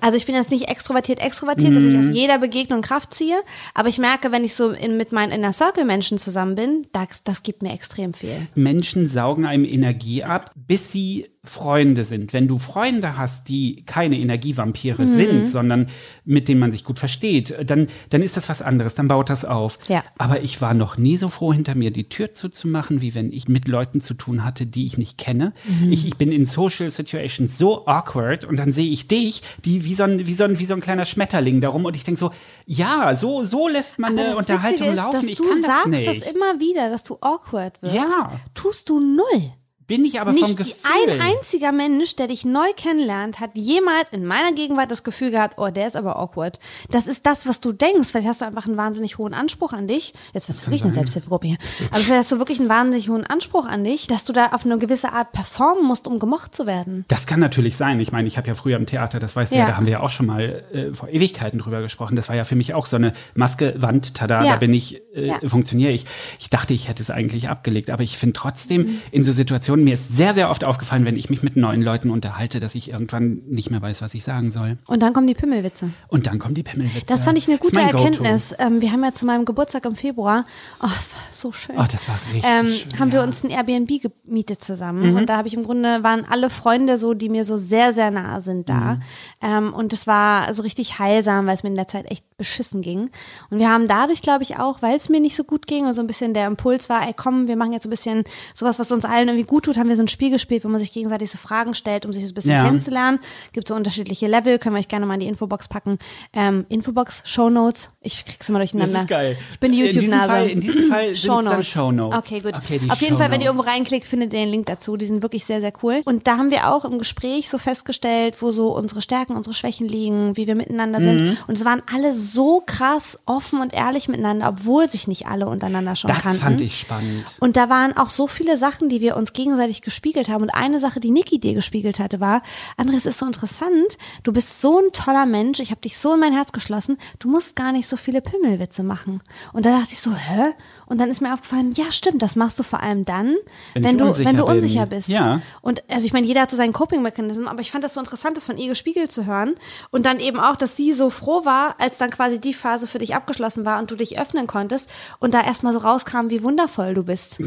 [0.00, 3.36] Also ich bin jetzt nicht extrovertiert, extrovertiert, dass ich aus jeder Begegnung Kraft ziehe,
[3.74, 7.22] aber ich merke, wenn ich so in, mit meinen Inner Circle Menschen zusammen bin, das,
[7.24, 8.46] das gibt mir extrem viel.
[8.54, 12.32] Menschen saugen einem Energie ab, bis sie Freunde sind.
[12.32, 15.06] Wenn du Freunde hast, die keine Energievampire Mhm.
[15.06, 15.88] sind, sondern
[16.24, 19.44] mit denen man sich gut versteht, dann, dann ist das was anderes, dann baut das
[19.44, 19.78] auf.
[19.88, 20.04] Ja.
[20.18, 23.48] Aber ich war noch nie so froh, hinter mir die Tür zuzumachen, wie wenn ich
[23.48, 25.52] mit Leuten zu tun hatte, die ich nicht kenne.
[25.82, 25.92] Mhm.
[25.92, 29.94] Ich, ich bin in Social Situations so awkward und dann sehe ich dich, die wie
[29.94, 32.30] so ein, wie so ein, wie so ein kleiner Schmetterling darum und ich denke so,
[32.66, 35.12] ja, so, so lässt man eine das Unterhaltung ist, laufen.
[35.12, 36.06] dass ich du kann das sagst nicht.
[36.08, 37.94] das immer wieder, dass du awkward wirst.
[37.94, 38.40] Ja.
[38.54, 39.52] Tust du null.
[39.86, 40.74] Bin ich aber vom Nicht Gefühl.
[41.06, 45.30] die, ein einziger Mensch, der dich neu kennenlernt, hat jemals in meiner Gegenwart das Gefühl
[45.30, 46.58] gehabt, oh, der ist aber awkward.
[46.90, 48.08] Das ist das, was du denkst.
[48.08, 50.12] Vielleicht hast du einfach einen wahnsinnig hohen Anspruch an dich.
[50.32, 51.56] Jetzt wird wirklich eine Selbsthilfegruppe hier.
[51.90, 54.64] Aber vielleicht hast du wirklich einen wahnsinnig hohen Anspruch an dich, dass du da auf
[54.64, 57.04] eine gewisse Art performen musst, um gemocht zu werden.
[57.08, 58.00] Das kann natürlich sein.
[58.00, 59.68] Ich meine, ich habe ja früher im Theater, das weißt du ja, Ja.
[59.70, 62.16] da haben wir ja auch schon mal äh, vor Ewigkeiten drüber gesprochen.
[62.16, 64.52] Das war ja für mich auch so eine Maske, Wand, tada, Ja.
[64.52, 65.40] da bin ich, äh, Ja.
[65.46, 66.06] funktioniere ich.
[66.38, 69.94] Ich dachte, ich hätte es eigentlich abgelegt, aber ich finde trotzdem in so Situationen, mir
[69.94, 73.42] ist sehr, sehr oft aufgefallen, wenn ich mich mit neuen Leuten unterhalte, dass ich irgendwann
[73.48, 74.78] nicht mehr weiß, was ich sagen soll.
[74.86, 75.90] Und dann kommen die Pimmelwitze.
[76.08, 77.06] Und dann kommen die Pimmelwitze.
[77.06, 77.80] Das fand ich eine Das gute.
[77.80, 78.54] Erkenntnis.
[78.58, 80.44] Ähm, wir haben ja zu meinem Geburtstag im Februar,
[80.82, 81.76] oh, es war so schön.
[81.78, 83.22] Oh, das war richtig ähm, schön, haben wir ja.
[83.26, 83.28] Mhm.
[83.28, 83.90] uns ein Airbnb
[84.24, 85.16] gemietet zusammen.
[85.16, 88.10] Und da habe ich im Grunde, waren alle Freunde so, die mir so sehr, sehr
[88.10, 88.94] nah sind da.
[88.94, 89.00] Mhm.
[89.42, 92.82] Ähm, und es war so richtig heilsam, weil es mir in der Zeit echt beschissen
[92.82, 93.10] ging.
[93.50, 95.94] Und wir haben dadurch, glaube ich, auch, weil es mir nicht so gut ging und
[95.94, 98.78] so ein bisschen der Impuls war, ey komm, wir machen jetzt so ein bisschen sowas,
[98.78, 100.92] was uns allen irgendwie gut tut, haben wir so ein Spiel gespielt, wo man sich
[100.92, 102.64] gegenseitig so Fragen stellt, um sich so ein bisschen Ja.
[102.64, 103.18] kennenzulernen.
[103.52, 105.98] Gibt so unterschiedliche Level, können wir euch gerne mal in die Infobox packen.
[106.32, 108.92] Ähm, Infobox, Shownotes, ich krieg's immer durcheinander.
[108.92, 109.36] Das ist geil.
[109.50, 110.28] Ich bin die In diesem YouTube-Nase.
[110.30, 111.66] Fall- in diesem Fall Shownotes.
[111.66, 112.18] Shownotes.
[112.18, 112.54] Okay, gut.
[112.56, 114.96] Okay, Auf jeden Fall, wenn ihr irgendwo reinklickt, findet ihr den Link dazu.
[114.96, 116.02] Die sind wirklich sehr, sehr cool.
[116.04, 119.88] Und da haben wir auch im Gespräch so festgestellt, wo so unsere Stärken, unsere Schwächen
[119.88, 121.04] liegen, wie wir miteinander Mhm.
[121.04, 121.38] sind.
[121.48, 125.96] Und es waren alle so krass offen und ehrlich miteinander, obwohl sich nicht alle untereinander
[125.96, 126.40] schon Das kannten.
[126.42, 127.24] fand ich spannend.
[127.40, 130.42] Und da waren auch so viele Sachen, die wir uns gegenseitig gespiegelt haben.
[130.42, 132.42] Und eine Sache, die Niki dir gespiegelt hatte, war,
[132.76, 133.98] Andres, ist so interessant.
[134.22, 135.60] Du bist so ein toller Mensch.
[135.60, 136.98] Ich habe dich so in mein Herz geschlossen.
[137.18, 139.22] Du musst gar nicht so viele Pimmelwitze machen.
[139.52, 140.52] Und da dachte ich so, hä?
[140.86, 143.34] Und dann ist mir aufgefallen, ja, stimmt, das machst du vor allem dann,
[143.74, 144.54] Wenn wenn, du, unsicher wenn du bin.
[144.54, 145.08] unsicher bist.
[145.08, 145.40] Ja.
[145.62, 148.36] Und also ich meine, jeder hat so seinen Coping-Mechanism, aber ich fand das so interessant,
[148.36, 149.54] das von ihr gespiegelt zu hören.
[149.90, 152.98] Und dann eben auch, dass sie so froh war, als dann quasi die Phase für
[152.98, 154.88] dich abgeschlossen war und du dich öffnen konntest
[155.18, 157.38] und da erstmal so rauskam, wie wundervoll du bist.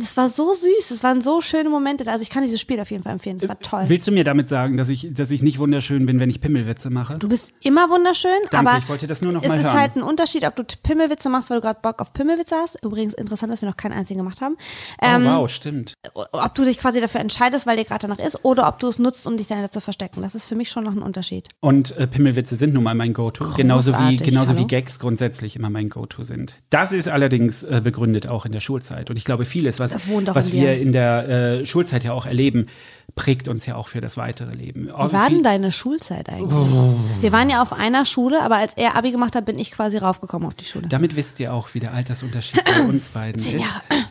[0.00, 2.10] Es war so süß, es waren so schöne Momente.
[2.10, 3.84] Also ich kann dieses Spiel auf jeden Fall empfehlen, es war toll.
[3.86, 6.90] Willst du mir damit sagen, dass ich, dass ich nicht wunderschön bin, wenn ich Pimmelwitze
[6.90, 7.18] mache?
[7.18, 9.78] Du bist immer wunderschön, Danke, aber ich wollte das nur noch es mal ist hören.
[9.78, 12.82] halt ein Unterschied, ob du Pimmelwitze machst, weil du gerade Bock auf Pimmelwitze hast.
[12.84, 14.56] Übrigens interessant, dass wir noch keinen einzigen gemacht haben.
[15.02, 15.94] Ähm, oh, wow, stimmt.
[16.14, 18.98] ob du dich quasi dafür entscheidest, weil dir gerade danach ist, oder ob du es
[18.98, 20.22] nutzt, um dich dahinter zu verstecken.
[20.22, 21.48] Das ist für mich schon noch ein Unterschied.
[21.60, 23.52] Und äh, Pimmelwitze sind nun mal mein Go-To.
[23.56, 24.66] Genauso wie, genauso wie?
[24.66, 26.56] Gags grundsätzlich immer mein Go-To sind.
[26.70, 29.10] Das ist allerdings äh, begründet auch in der Schulzeit.
[29.10, 32.04] Und ich glaube, vieles, was, Das wohnt auch was in wir in der äh, Schulzeit
[32.04, 32.66] ja auch erleben,
[33.14, 34.86] prägt uns ja auch für das weitere Leben.
[34.86, 36.52] Wie war denn deine Schulzeit eigentlich?
[37.20, 39.98] Wir waren ja auf einer Schule, aber als er Abi gemacht hat, bin ich quasi
[39.98, 40.88] raufgekommen auf die Schule.
[40.88, 43.64] Damit wisst ihr auch, wie der Altersunterschied bei uns beiden Zehn ist.
[43.64, 44.04] Jahre.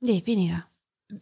[0.00, 0.64] Nee, weniger.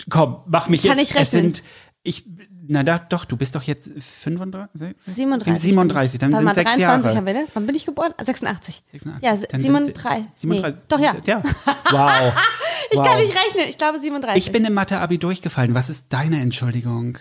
[0.09, 1.11] Komm, mach mich Ich kann jetzt.
[1.11, 1.51] nicht rechnen.
[1.51, 1.63] Es sind,
[2.03, 2.25] ich,
[2.67, 4.95] na da, doch, du bist doch jetzt 35?
[4.97, 5.61] 37.
[5.63, 7.17] 37, dann Warte sind mal, sechs 23 Jahre.
[7.17, 7.47] haben wir, ne?
[7.53, 8.15] Wann bin ich geboren?
[8.25, 8.83] 86.
[8.93, 9.23] 86.
[9.23, 10.25] Ja, Dann sind 37.
[10.33, 10.81] sie- 37.
[10.81, 11.17] Nee, doch, ja.
[11.27, 11.43] ja.
[11.91, 12.33] Wow.
[12.91, 13.07] Ich wow.
[13.07, 13.67] kann nicht rechnen.
[13.69, 14.45] Ich glaube 37.
[14.45, 15.75] Ich bin im Mathe-Abi durchgefallen.
[15.75, 17.19] Was ist deine Entschuldigung?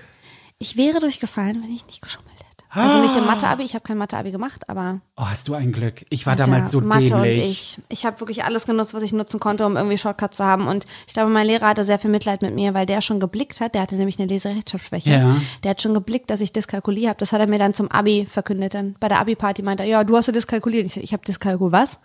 [0.60, 2.39] Ich wäre durchgefallen, wenn ich nicht geschummelt hätte.
[2.72, 6.06] Also nicht im Mathe-Abi, ich habe kein Mathe-Abi gemacht, aber Oh, hast du ein Glück.
[6.10, 7.14] Ich war Alter, damals so Mathe dämlich.
[7.16, 7.80] und ich.
[7.90, 10.68] Ich habe wirklich alles genutzt, was ich nutzen konnte, um irgendwie Shortcuts zu haben.
[10.68, 13.60] Und ich glaube, mein Lehrer hatte sehr viel Mitleid mit mir, weil der schon geblickt
[13.60, 15.10] hat, der hatte nämlich eine Leserechtschreibschwäche.
[15.10, 15.36] Ja.
[15.64, 17.18] Der hat schon geblickt, dass ich Dyskalkulie habe.
[17.18, 18.76] Das hat er mir dann zum Abi verkündet.
[18.76, 20.82] Dann bei der Abi-Party meinte er, ja, du hast ja Dyskalkulie.
[20.82, 21.98] Und ich so, ich habe Dyskalkul was?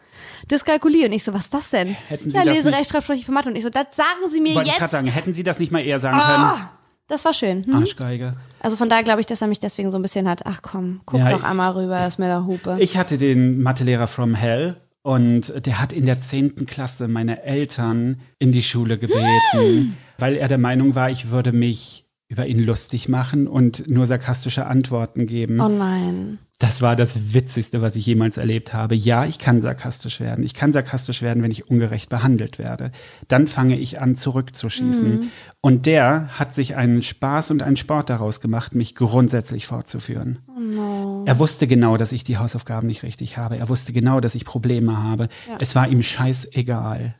[0.50, 1.06] Dyskalkulie.
[1.06, 1.88] Und ich so, was ist das denn?
[2.08, 3.48] Hätten Sie ja, Leserechtschreibschwäche für Mathe.
[3.50, 4.78] Und ich so, das sagen Sie mir Wollte ich jetzt.
[4.78, 6.70] gerade sagen, hätten Sie das nicht mal eher sagen Ah,
[7.08, 7.64] das war schön.
[7.64, 7.74] Hm?
[7.76, 8.34] Arschgeige.
[8.60, 11.00] Also von daher glaube ich, dass er mich deswegen so ein bisschen hat, ach komm,
[11.06, 12.76] guck Ja, doch ich- einmal rüber, das ist mir der Hupe.
[12.80, 16.64] Ich hatte den Mathelehrer from Hell und der hat in der 10.
[16.66, 22.06] Klasse meine Eltern in die Schule gebeten, weil er der Meinung war, ich würde mich
[22.28, 25.60] über ihn lustig machen und nur sarkastische Antworten geben.
[25.60, 26.38] oh nein.
[26.58, 28.94] Das war das Witzigste, was ich jemals erlebt habe.
[28.94, 30.44] Ja, ich kann sarkastisch werden.
[30.44, 32.92] Ich kann sarkastisch werden, wenn ich ungerecht behandelt werde.
[33.26, 35.10] Dann fange ich an, zurückzuschießen.
[35.10, 35.30] Mhm.
[35.60, 40.38] Und der hat sich einen Spaß und einen Sport daraus gemacht, mich grundsätzlich fortzuführen.
[40.56, 43.56] Oh Er wusste genau, dass ich die Hausaufgaben nicht richtig habe.
[43.56, 45.28] Er wusste genau, dass ich Probleme habe.
[45.58, 47.16] Es war ihm scheißegal.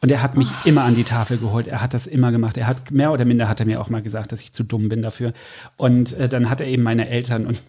[0.00, 1.66] Und er hat mich immer an die Tafel geholt.
[1.66, 2.56] Er hat das immer gemacht.
[2.56, 4.88] Er hat mehr oder minder hat er mir auch mal gesagt, dass ich zu dumm
[4.88, 5.32] bin dafür.
[5.76, 7.62] Und äh, dann hat er eben meine Eltern und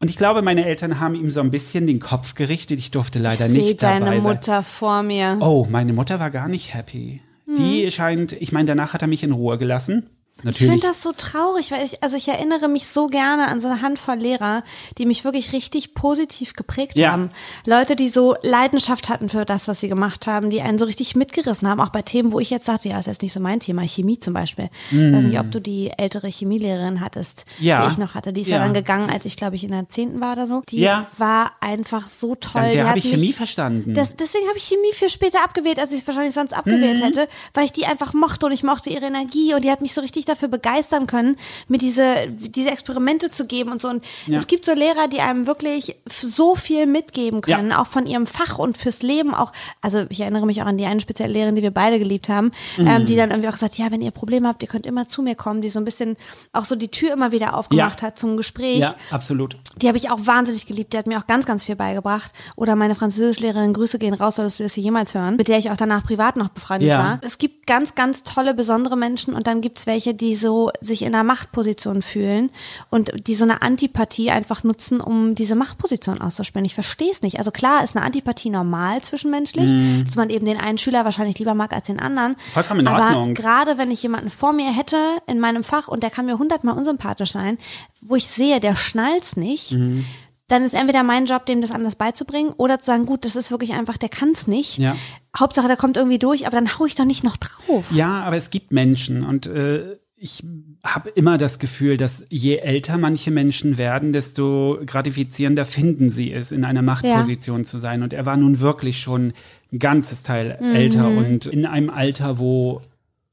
[0.00, 2.78] und ich glaube, meine Eltern haben ihm so ein bisschen den Kopf gerichtet.
[2.78, 4.22] Ich durfte leider ich nicht dabei deine sein.
[4.22, 5.38] Mutter vor mir.
[5.40, 7.20] Oh, meine Mutter war gar nicht happy.
[7.58, 10.08] Die scheint, ich meine, danach hat er mich in Ruhe gelassen.
[10.38, 10.70] Ich Natürlich.
[10.72, 13.82] finde das so traurig, weil ich, also ich erinnere mich so gerne an so eine
[13.82, 14.62] Handvoll Lehrer,
[14.96, 17.12] die mich wirklich richtig positiv geprägt Ja.
[17.12, 17.28] haben.
[17.66, 21.14] Leute, die so Leidenschaft hatten für das, was sie gemacht haben, die einen so richtig
[21.14, 23.60] mitgerissen haben, auch bei Themen, wo ich jetzt sagte, ja, ist jetzt nicht so mein
[23.60, 24.70] Thema, Chemie zum Beispiel.
[24.90, 27.64] Ich weiß nicht, ob du die ältere Chemielehrerin hattest, Mm.
[27.64, 27.84] Ja.
[27.84, 28.32] die ich noch hatte.
[28.32, 28.64] Die ist ja, Ja.
[28.64, 30.62] dann gegangen, als ich glaube ich in der zehnten war oder so.
[30.70, 31.06] Die Ja.
[31.18, 32.64] war einfach so toll.
[32.70, 33.92] Die der habe ich mich- Chemie verstanden.
[33.92, 37.04] das, deswegen habe ich Chemie für später abgewählt, als ich es wahrscheinlich sonst abgewählt Mhm.
[37.04, 39.92] hätte, weil ich die einfach mochte und ich mochte ihre Energie und die hat mich
[39.92, 41.36] so richtig dafür begeistern können,
[41.68, 43.88] mir diese, diese Experimente zu geben und so.
[43.88, 44.36] Und Ja.
[44.36, 48.58] es gibt so Lehrer, die einem wirklich so viel mitgeben können, auch von ihrem Fach
[48.58, 49.52] und fürs Leben auch.
[49.82, 52.52] Also ich erinnere mich auch an die eine spezielle Lehrerin, die wir beide geliebt haben,
[52.76, 52.86] Mhm.
[52.86, 55.22] ähm, die dann irgendwie auch gesagt, ja, wenn ihr Probleme habt, ihr könnt immer zu
[55.22, 56.16] mir kommen, die so ein bisschen
[56.52, 58.06] auch so die Tür immer wieder aufgemacht Ja.
[58.08, 58.78] hat zum Gespräch.
[58.78, 59.56] ja, absolut.
[59.76, 60.92] Die habe ich auch wahnsinnig geliebt.
[60.92, 62.32] Die hat mir auch ganz, ganz viel beigebracht.
[62.56, 65.70] Oder meine Französischlehrerin, Grüße gehen raus, solltest du das hier jemals hören, mit der ich
[65.70, 66.98] auch danach privat noch befreundet Ja.
[66.98, 67.18] war.
[67.22, 71.14] Es gibt ganz, ganz tolle, besondere Menschen und dann gibt's welche, die so sich in
[71.14, 72.50] einer Machtposition fühlen
[72.90, 76.64] und die so eine Antipathie einfach nutzen, um diese Machtposition auszuspielen.
[76.64, 77.38] Ich verstehe es nicht.
[77.38, 81.54] Also klar ist eine Antipathie normal zwischenmenschlich, dass man eben den einen Schüler wahrscheinlich lieber
[81.54, 82.32] mag als den anderen.
[82.32, 82.36] Mhm.
[82.52, 83.34] Vollkommen in Aber Ordnung.
[83.34, 84.96] gerade wenn ich jemanden vor mir hätte
[85.28, 87.56] in meinem Fach und der kann mir hundertmal unsympathisch sein,
[88.00, 90.04] wo ich sehe, der schnallt's nicht, Mhm.
[90.50, 93.50] Dann ist entweder mein Job, dem das anders beizubringen, oder zu sagen, gut, das ist
[93.50, 94.78] wirklich einfach, der kann's nicht.
[94.78, 94.96] Ja.
[95.38, 97.92] Hauptsache, der kommt irgendwie durch, aber dann hau ich doch nicht noch drauf.
[97.92, 100.42] Ja, aber es gibt Menschen und äh, ich
[100.84, 106.52] habe immer das Gefühl, dass je älter manche Menschen werden, desto gratifizierender finden sie es,
[106.52, 108.02] in einer Machtposition zu sein.
[108.02, 109.32] Und er war nun wirklich schon
[109.72, 112.82] ein ganzes Teil älter und in einem Alter, wo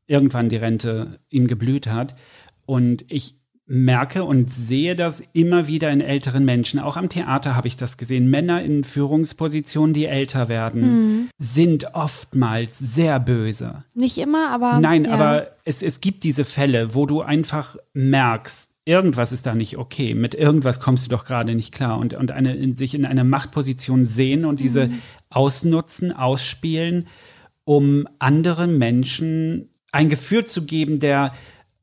[0.05, 2.15] irgendwann die Rente ihm geblüht hat.
[2.65, 3.36] Und ich
[3.67, 6.79] merke und sehe das immer wieder in älteren Menschen.
[6.79, 8.29] Auch am Theater habe ich das gesehen.
[8.29, 13.83] Männer in Führungspositionen, die älter werden, sind oftmals sehr böse.
[13.93, 14.79] Nicht immer, aber.
[14.79, 15.11] Nein, ja.
[15.11, 20.15] aber es, es gibt diese Fälle, wo du einfach merkst, irgendwas ist da nicht okay.
[20.15, 21.97] Mit irgendwas kommst du doch gerade nicht klar.
[21.97, 25.01] Und, und eine, in, sich in einer Machtposition sehen und diese Mhm.
[25.29, 27.07] ausnutzen, ausspielen,
[27.65, 31.33] um anderen Menschen ein Gefühl zu geben, der,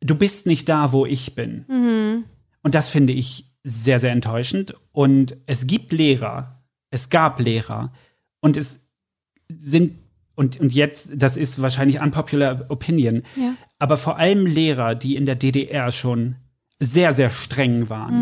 [0.04, 1.64] du bist nicht da, wo ich bin.
[1.68, 2.24] Mhm.
[2.62, 4.74] Und das finde ich sehr, sehr enttäuschend.
[4.92, 7.90] Und es gibt Lehrer, es gab Lehrer
[8.40, 8.80] und es
[9.48, 9.98] sind,
[10.36, 13.54] und, und jetzt, das ist wahrscheinlich unpopular opinion, Ja.
[13.78, 16.36] aber vor allem Lehrer, die in der DDR schon
[16.80, 18.14] sehr, sehr streng waren,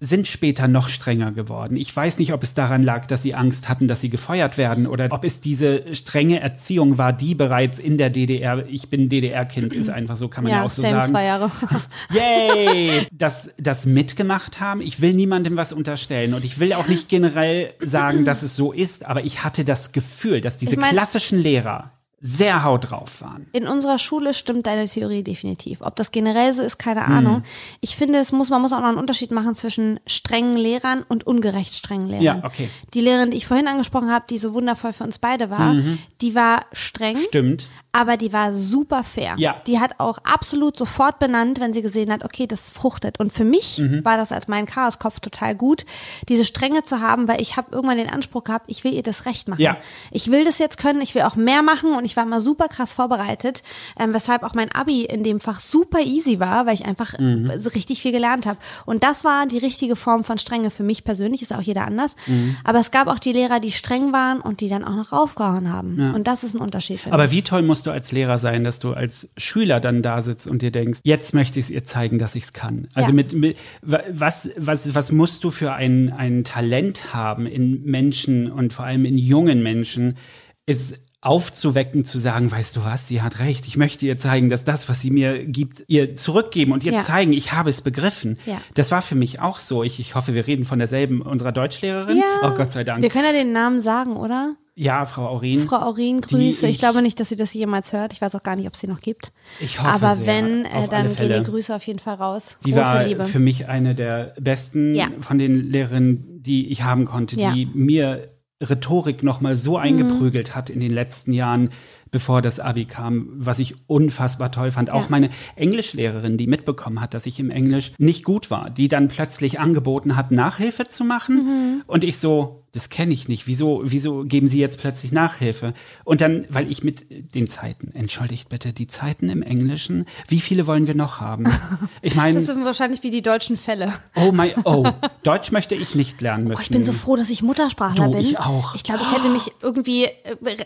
[0.00, 1.76] sind später noch strenger geworden.
[1.76, 4.86] Ich weiß nicht, ob es daran lag, dass sie Angst hatten, dass sie gefeuert werden
[4.86, 9.72] oder ob es diese strenge Erziehung war, die bereits in der DDR, ich bin DDR-Kind,
[9.72, 11.02] ist einfach so, kann man ja, ja, auch so sagen.
[11.08, 11.50] zwei Jahre.
[12.12, 13.06] Yay!
[13.12, 14.80] Das, das mitgemacht haben.
[14.80, 18.72] Ich will niemandem was unterstellen und ich will auch nicht generell sagen, dass es so
[18.72, 23.22] ist, aber ich hatte das Gefühl, dass diese Ich mein- klassischen Lehrer sehr haut drauf
[23.22, 23.46] waren.
[23.52, 25.80] In unserer Schule stimmt deine Theorie definitiv.
[25.80, 27.12] Ob das generell so ist, keine Hm.
[27.14, 27.42] Ahnung.
[27.80, 31.26] Ich finde, es muss, man muss auch noch einen Unterschied machen zwischen strengen Lehrern und
[31.26, 32.22] ungerecht strengen Lehrern.
[32.22, 32.68] Ja, okay.
[32.92, 35.76] Die Lehrerin, die ich vorhin angesprochen habe, die so wundervoll für uns beide war,
[36.20, 37.68] die war streng, Stimmt.
[37.92, 39.34] Aber die war super fair.
[39.36, 39.56] Ja.
[39.66, 43.18] Die hat auch absolut sofort benannt, wenn sie gesehen hat, okay, das fruchtet.
[43.18, 44.04] Und für mich Mhm.
[44.04, 45.84] war das als mein Chaoskopf total gut,
[46.28, 49.26] diese Strenge zu haben, weil ich habe irgendwann den Anspruch gehabt, ich will ihr das
[49.26, 49.60] recht machen.
[49.60, 49.76] Ja.
[50.12, 52.68] Ich will das jetzt können, ich will auch mehr machen und ich war immer super
[52.68, 53.62] krass vorbereitet,
[53.98, 57.52] ähm, weshalb auch mein Abi in dem Fach super easy war, weil ich einfach Mhm.
[57.58, 58.58] so richtig viel gelernt habe.
[58.86, 62.14] Und das war die richtige Form von Strenge für mich persönlich, ist auch jeder anders.
[62.26, 62.56] Mhm.
[62.64, 65.72] Aber es gab auch die Lehrer, die streng waren und die dann auch noch aufgehauen
[65.72, 66.12] haben.
[66.14, 67.00] Und das ist ein Unterschied.
[67.10, 67.30] Aber ich.
[67.32, 70.60] wie toll musst du als Lehrer sein, dass du als Schüler dann da sitzt und
[70.60, 72.88] dir denkst, jetzt möchte ich es ihr zeigen, dass ich es kann.
[72.92, 73.14] Also Ja.
[73.14, 78.50] mit, mit wa- was, was, was musst du für ein, ein Talent haben in Menschen
[78.50, 80.18] und vor allem in jungen Menschen,
[80.66, 84.64] ist aufzuwecken, zu sagen, weißt du was, sie hat recht, ich möchte ihr zeigen, dass
[84.64, 87.00] das, was sie mir gibt, ihr zurückgeben und ihr Ja.
[87.00, 88.38] zeigen, ich habe es begriffen.
[88.44, 88.60] Ja.
[88.74, 89.82] Das war für mich auch so.
[89.84, 92.18] Ich, ich hoffe, wir reden von derselben unserer Deutschlehrerin.
[92.18, 92.24] Ja.
[92.50, 93.02] Oh Gott sei Dank.
[93.02, 94.54] Wir können ja den Namen sagen, oder?
[94.82, 95.60] Ja, Frau Aurin.
[95.66, 96.66] Frau Aurin, Grüße.
[96.66, 98.14] Ich, ich- glaube nicht, dass sie das jemals hört.
[98.14, 99.30] Ich weiß auch gar nicht, ob sie noch gibt.
[99.60, 102.56] Ich hoffe Aber sehr, wenn, äh, dann gehen die Grüße auf jeden Fall raus.
[102.60, 103.24] Sie Große war Liebe.
[103.24, 105.08] für mich eine der besten Ja.
[105.20, 107.50] von den Lehrerinnen, die ich haben konnte, Ja.
[107.50, 107.54] Mhm.
[107.54, 108.28] die mir
[108.62, 111.70] Rhetorik noch mal so eingeprügelt hat in den letzten Jahren,
[112.10, 114.90] bevor das Abi kam, was ich unfassbar toll fand.
[114.90, 115.06] Auch Ja.
[115.10, 119.60] meine Englischlehrerin, die mitbekommen hat, dass ich im Englisch nicht gut war, die dann plötzlich
[119.60, 121.36] angeboten hat, Nachhilfe zu machen.
[121.36, 121.82] Mhm.
[121.86, 123.46] Und ich so, das kenne ich nicht.
[123.46, 125.74] Wieso, wieso geben Sie jetzt plötzlich Nachhilfe?
[126.04, 127.04] Und dann, weil ich mit
[127.34, 131.44] den Zeiten, entschuldigt bitte, die Zeiten im Englischen, wie viele wollen wir noch haben?
[132.02, 133.92] Ich meine, das sind wahrscheinlich wie die deutschen Fälle.
[134.16, 134.88] Oh mein, oh,
[135.22, 136.58] Deutsch möchte ich nicht lernen müssen.
[136.58, 138.20] Oh, ich bin so froh, dass ich Muttersprachler Du, bin.
[138.20, 138.74] ich auch.
[138.74, 140.10] Ich glaube, ich hätte mich irgendwie, äh,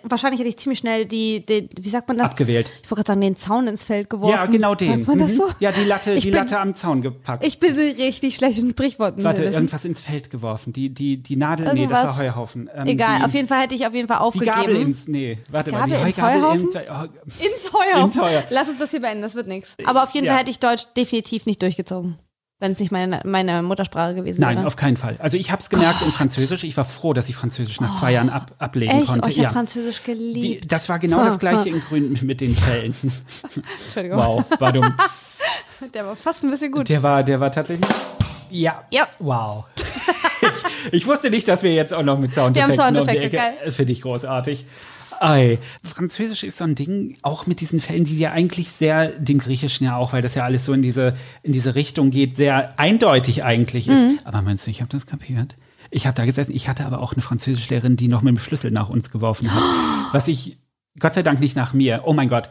[0.04, 2.30] wahrscheinlich hätte ich ziemlich schnell die, die wie sagt man das?
[2.30, 2.70] Abgewählt.
[2.82, 4.32] Ich wollte gerade sagen, den Zaun ins Feld geworfen.
[4.32, 4.92] Ja, genau den.
[5.04, 5.36] Sagt man das Mhm.
[5.36, 5.48] so?
[5.60, 7.44] Ja, die Latte, Ich die bin- Latte am Zaun gepackt.
[7.44, 9.24] Ich bin richtig schlecht in Sprichworten.
[9.24, 10.72] Warte, irgendwas ins Feld geworfen.
[10.72, 12.18] Die, die, die Nadel, nee, das Irgendwas.
[12.18, 12.70] war Heuhaufen.
[12.74, 14.54] Ähm, Egal, die, auf jeden Fall hätte ich auf jeden Fall Die aufgegeben.
[14.56, 16.60] Gabel ins, nee, warte mal, Gabel die ins Heugabel Heuhaufen?
[16.60, 18.06] ins, oh, ins Heuhaufen.
[18.10, 18.44] Ins Heuer.
[18.50, 19.74] Lass uns das hier beenden, das wird nichts.
[19.86, 20.32] Aber auf jeden Ja.
[20.32, 22.18] Fall hätte ich Deutsch definitiv nicht durchgezogen,
[22.60, 24.66] wenn es nicht meine, meine Muttersprache gewesen Nein, wäre.
[24.66, 25.16] auf keinen Fall.
[25.18, 26.64] Also ich habe es gemerkt in Französisch.
[26.64, 29.06] Ich war froh, dass ich Französisch nach zwei Jahren ab, ablegen Echt?
[29.08, 29.24] konnte.
[29.24, 29.44] Oh, ich ja.
[29.44, 30.64] habe Französisch geliebt.
[30.64, 31.66] Die, das war genau Ha, das gleiche ha.
[31.66, 32.94] in Grün mit den Fällen.
[33.86, 34.18] Entschuldigung.
[34.18, 34.94] Wow, war dumm.
[35.92, 36.88] Der war fast ein bisschen gut.
[36.88, 37.90] Der war, der war tatsächlich.
[38.50, 38.84] Ja.
[38.90, 39.06] Ja.
[39.18, 39.64] Wow.
[40.44, 43.36] Ich, ich wusste nicht, dass wir jetzt auch noch mit Soundeffekten haben um die Ecke.
[43.36, 43.54] geil.
[43.64, 44.66] Das finde ich großartig.
[45.20, 45.58] Ei.
[45.82, 49.84] Französisch ist so ein Ding, auch mit diesen Fällen, die ja eigentlich sehr, dem Griechischen
[49.84, 53.44] ja auch, weil das ja alles so in diese, in diese Richtung geht, sehr eindeutig
[53.44, 54.02] eigentlich ist.
[54.02, 54.18] Mhm.
[54.24, 55.56] Aber meinst du, ich habe das kapiert?
[55.90, 58.70] Ich habe da gesessen, ich hatte aber auch eine Französischlehrerin, die noch mit dem Schlüssel
[58.70, 59.62] nach uns geworfen hat.
[60.12, 60.58] Was ich,
[60.98, 62.02] Gott sei Dank nicht nach mir.
[62.04, 62.50] Oh mein Gott.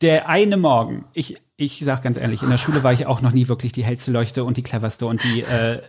[0.00, 3.32] Der eine Morgen, ich, ich sag ganz ehrlich, in der Schule war ich auch noch
[3.32, 5.80] nie wirklich die hellste Leuchte und die cleverste und die äh,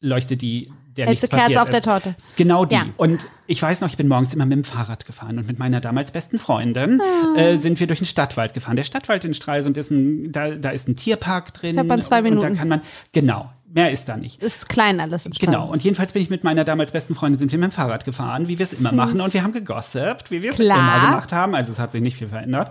[0.00, 2.14] Leuchte, die der Hellste nichts Kerze auf der Torte.
[2.36, 2.74] Genau die.
[2.76, 2.86] Ja.
[2.96, 5.80] Und ich weiß noch, ich bin morgens immer mit dem Fahrrad gefahren und mit meiner
[5.80, 7.38] damals besten Freundin Ah.
[7.38, 8.76] äh, sind wir durch den Stadtwald gefahren.
[8.76, 11.74] Der Stadtwald in Stralsund ist ein, da, da ist ein Tierpark drin.
[11.74, 12.58] Fährt man zwei und, und da Minuten.
[12.58, 12.80] kann man,
[13.12, 14.40] genau, mehr ist da nicht.
[14.42, 15.28] Ist klein alles.
[15.40, 18.04] Genau, und jedenfalls bin ich mit meiner damals besten Freundin sind wir mit dem Fahrrad
[18.04, 19.20] gefahren, wie wir es immer machen.
[19.20, 21.54] Und wir haben gegossipt, wie wir es immer gemacht haben.
[21.54, 22.70] Also es hat sich nicht viel verändert.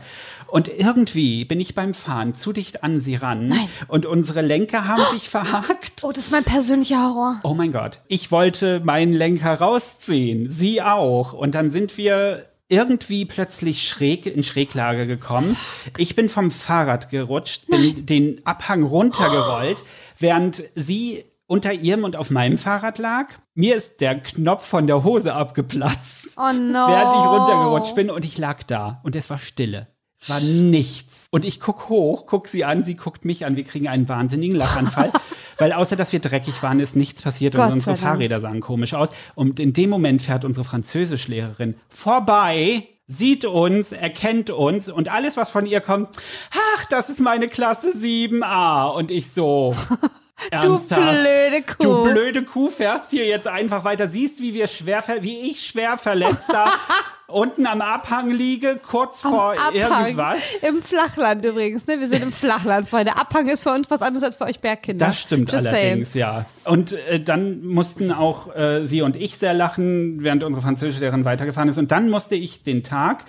[0.54, 3.48] Und irgendwie bin ich beim Fahren zu dicht an sie ran.
[3.48, 3.68] Nein.
[3.88, 6.04] Und unsere Lenker haben sich verhakt.
[6.04, 7.39] Oh, das ist mein persönlicher Horror.
[7.42, 8.02] Oh mein Gott.
[8.08, 10.52] Ich wollte meinen Lenker rausziehen.
[10.52, 11.34] Sie auch.
[11.34, 15.58] Und dann sind wir irgendwie plötzlich schräg in Schräglage gekommen.
[15.98, 19.84] Ich bin vom Fahrrad gerutscht, bin den Abhang runtergerollt,
[20.20, 23.26] während sie unter ihrem und auf meinem Fahrrad lag.
[23.56, 26.88] Mir ist der Knopf von der Hose abgeplatzt, Oh no.
[26.88, 29.88] während ich runtergerutscht bin und ich lag da und es war Stille.
[30.24, 31.28] Es war nichts.
[31.32, 34.56] Und ich guck hoch, guck sie an, sie guckt mich an, wir kriegen einen wahnsinnigen
[34.56, 35.12] Lachanfall.
[35.58, 37.98] weil außer, dass wir dreckig waren, ist nichts passiert und unsere.
[37.98, 39.10] Fahrräder sahen komisch aus.
[39.36, 45.50] Und in dem Moment fährt unsere Französischlehrerin vorbei, sieht uns, erkennt uns und alles, was
[45.50, 46.18] von ihr kommt,
[46.52, 48.96] ach, das ist meine Klasse 7a.
[48.96, 49.76] Und ich so.
[50.51, 51.01] Ernsthaft?
[51.01, 51.84] blöde Kuh.
[51.84, 54.08] Du blöde Kuh fährst hier jetzt einfach weiter.
[54.08, 56.65] Siehst, wie wir schwer, wie ich schwer verletzt da
[57.34, 60.06] unten am Abhang liege, kurz vor Abhang.
[60.06, 60.38] irgendwas.
[60.62, 61.99] Im Flachland übrigens, ne?
[61.99, 63.17] Wir sind im Flachland, Freunde.
[63.17, 65.08] Abhang ist für uns was anderes als für euch Bergkinder.
[65.08, 66.45] Das stimmt Just allerdings, ja.
[66.63, 71.69] Und äh, dann mussten auch äh, sie und ich sehr lachen, während unsere Französischlehrerin weitergefahren
[71.69, 71.77] ist.
[71.77, 73.25] Und dann musste ich den Tag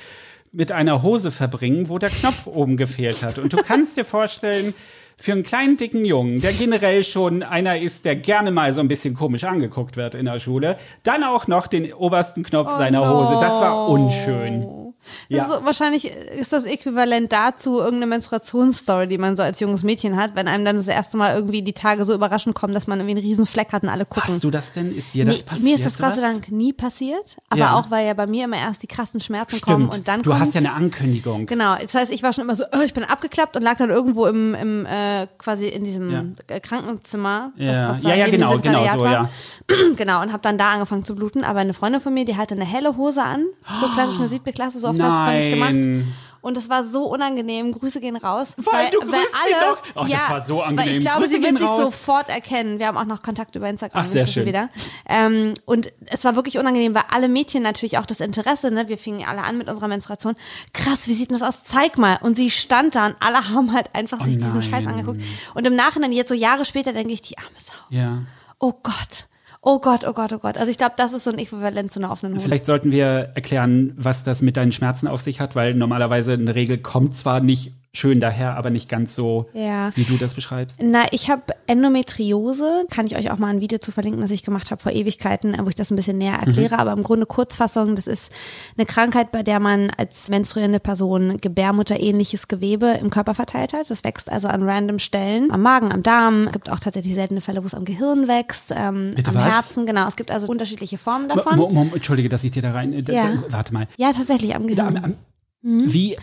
[0.52, 3.38] mit einer Hose verbringen, wo der Knopf oben gefehlt hat.
[3.38, 4.74] Und du kannst dir vorstellen,
[5.16, 8.88] für einen kleinen dicken Jungen, der generell schon einer ist, der gerne mal so ein
[8.88, 13.06] bisschen komisch angeguckt wird in der Schule, dann auch noch den obersten Knopf seiner Oh
[13.06, 13.20] no.
[13.20, 13.34] Hose.
[13.40, 14.83] Das war unschön.
[15.28, 15.42] Ja.
[15.44, 20.16] ist so, wahrscheinlich ist das äquivalent dazu irgendeine Menstruationsstory, die man so als junges Mädchen
[20.16, 22.98] hat, wenn einem dann das erste Mal irgendwie die Tage so überraschend kommen, dass man
[23.00, 24.32] irgendwie einen riesen Fleck hat und alle gucken.
[24.34, 24.96] Hast du das denn?
[24.96, 25.64] Ist dir das Nee, passiert?
[25.64, 26.20] mir ist das Gott sei?
[26.20, 27.74] Dank nie passiert, aber Ja.
[27.78, 29.94] auch weil ja bei mir immer erst die krassen Schmerzen kommen Stimmt.
[29.94, 31.46] und dann du kommt hast ja eine Ankündigung.
[31.46, 33.90] Genau, das heißt, ich war schon immer so, oh, ich bin abgeklappt und lag dann
[33.90, 36.24] irgendwo im, im äh, quasi in diesem Ja.
[36.48, 37.72] äh, Krankenzimmer, Ja.
[37.92, 39.12] da Ja, ja, genau, genau so, war.
[39.12, 39.28] ja.
[39.96, 41.44] genau, und habe dann da angefangen zu bluten.
[41.44, 43.44] Aber eine Freundin von mir, die hatte eine helle Hose an,
[43.80, 45.72] so klassisch eine siebte Klasse, so oft hast du nicht gemacht.
[45.74, 46.14] Nein.
[46.40, 47.72] Und das war so unangenehm.
[47.72, 48.52] Grüße gehen raus.
[48.58, 49.82] Weil du grüßt sie doch.
[49.94, 50.92] Ach, das war so Weil angenehm.
[50.92, 51.80] ich glaube, Grüße sie wird sich raus.
[51.84, 52.78] sofort erkennen.
[52.78, 54.44] Wir haben auch noch Kontakt über Instagram Ach, sehr schön.
[54.44, 54.68] wieder.
[55.08, 58.98] Ähm, und es war wirklich unangenehm, weil alle Mädchen natürlich auch das Interesse, ne, wir
[58.98, 60.34] fingen alle an mit unserer Menstruation.
[60.74, 61.64] Krass, wie sieht denn das aus?
[61.64, 62.18] Zeig mal.
[62.20, 64.62] Und sie stand da und alle haben halt einfach sich diesen Oh nein.
[64.62, 65.22] Scheiß angeguckt.
[65.54, 67.72] Und im Nachhinein, jetzt so Jahre später, denke ich, die arme Sau.
[67.88, 68.18] Ja.
[68.58, 69.28] Oh Gott.
[69.66, 70.58] Oh Gott, oh Gott, oh Gott.
[70.58, 72.44] Also ich glaube, das ist so ein Äquivalent zu einer offenen Hose.
[72.44, 76.54] Vielleicht sollten wir erklären, was das mit deinen Schmerzen auf sich hat, weil normalerweise eine
[76.54, 79.92] Regel kommt zwar nicht schön daher, aber nicht ganz so, Ja.
[79.94, 80.82] wie du das beschreibst.
[80.82, 84.42] Na, ich habe Endometriose, kann ich euch auch mal ein Video zu verlinken, das ich
[84.42, 87.94] gemacht habe vor Ewigkeiten, wo ich das ein bisschen näher erkläre, aber im Grunde Kurzfassung,
[87.96, 88.32] das ist
[88.76, 93.90] eine Krankheit, bei der man als menstruierende Person gebärmutterähnliches Gewebe im Körper verteilt hat.
[93.90, 97.62] Das wächst also an random Stellen, am Magen, am Darm, gibt auch tatsächlich seltene Fälle,
[97.62, 99.44] wo es am Gehirn wächst, ähm, Bitte am was?
[99.54, 100.06] Herzen, genau.
[100.08, 101.56] Es gibt also unterschiedliche Formen davon.
[101.56, 102.92] Mo, Entschuldige, dass ich dir da rein.
[102.92, 103.32] äh, Ja.
[103.50, 103.86] Warte mal.
[103.96, 105.04] ja, tatsächlich am Da, Gehirn.
[105.04, 105.14] am,
[105.64, 106.16] am, Wie?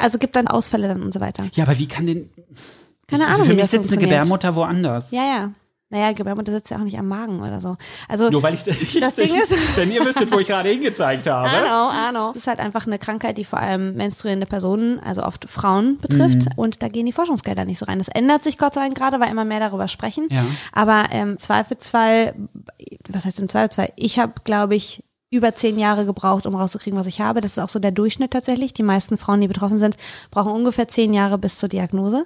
[0.00, 1.44] Also gibt dann Ausfälle dann und so weiter.
[1.54, 2.30] Ja, aber wie kann denn.
[3.06, 4.00] Keine Ahnung, Für wie mich sitzt eine.
[4.00, 5.10] Gebärmutter woanders.
[5.12, 5.50] Ja, ja.
[5.88, 7.76] Naja, Gebärmutter sitzt ja auch nicht am Magen oder so.
[8.08, 8.64] Also Nur weil ich.
[8.64, 11.48] Das Ding ist- Wenn ihr wüsstet, wo ich gerade hingezeigt habe.
[11.48, 12.28] Arno, Arno.
[12.32, 16.40] Das ist halt einfach eine Krankheit, die vor allem menstruierende Personen, also oft Frauen betrifft.
[16.46, 16.52] Mhm.
[16.56, 17.98] Und da gehen die Forschungsgelder nicht so rein.
[17.98, 20.26] Das ändert sich Gott sei Dank gerade, weil immer mehr darüber sprechen.
[20.32, 20.44] Ja.
[20.72, 22.34] Aber ähm, im Zweifelsfall,
[23.08, 23.92] was heißt im Zweifelsfall?
[23.94, 27.40] Ich habe, glaube ich, über zehn Jahre gebraucht, um rauszukriegen, was ich habe.
[27.40, 28.72] Das ist auch so der Durchschnitt tatsächlich.
[28.74, 29.96] Die meisten Frauen, die betroffen sind,
[30.30, 32.24] brauchen ungefähr zehn Jahre bis zur Diagnose.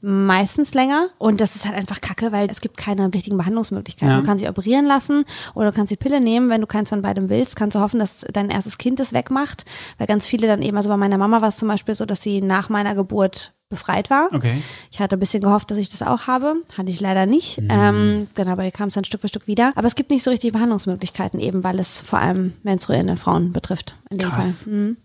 [0.00, 1.10] Meistens länger.
[1.18, 4.14] Und das ist halt einfach kacke, weil es gibt keine richtigen Behandlungsmöglichkeiten.
[4.14, 4.20] Ja.
[4.20, 6.50] Du kannst dich operieren lassen oder du kannst die Pille nehmen.
[6.50, 9.64] Wenn du keins von beidem willst, kannst du hoffen, dass dein erstes Kind es wegmacht.
[9.98, 12.20] Weil ganz viele dann eben, also bei meiner Mama war es zum Beispiel so, dass
[12.20, 14.28] sie nach meiner Geburt befreit war.
[14.32, 14.62] Okay.
[14.90, 16.54] Ich hatte ein bisschen gehofft, dass ich das auch habe.
[16.76, 17.58] Hatte ich leider nicht.
[17.68, 19.72] Ähm, dann aber kam es dann Stück für Stück wieder.
[19.74, 23.96] Aber es gibt nicht so richtig Behandlungsmöglichkeiten, eben weil es vor allem menstruierende Frauen betrifft.
[24.10, 24.62] In dem Krass.
[24.64, 24.72] Fall.
[24.72, 24.96] Mhm.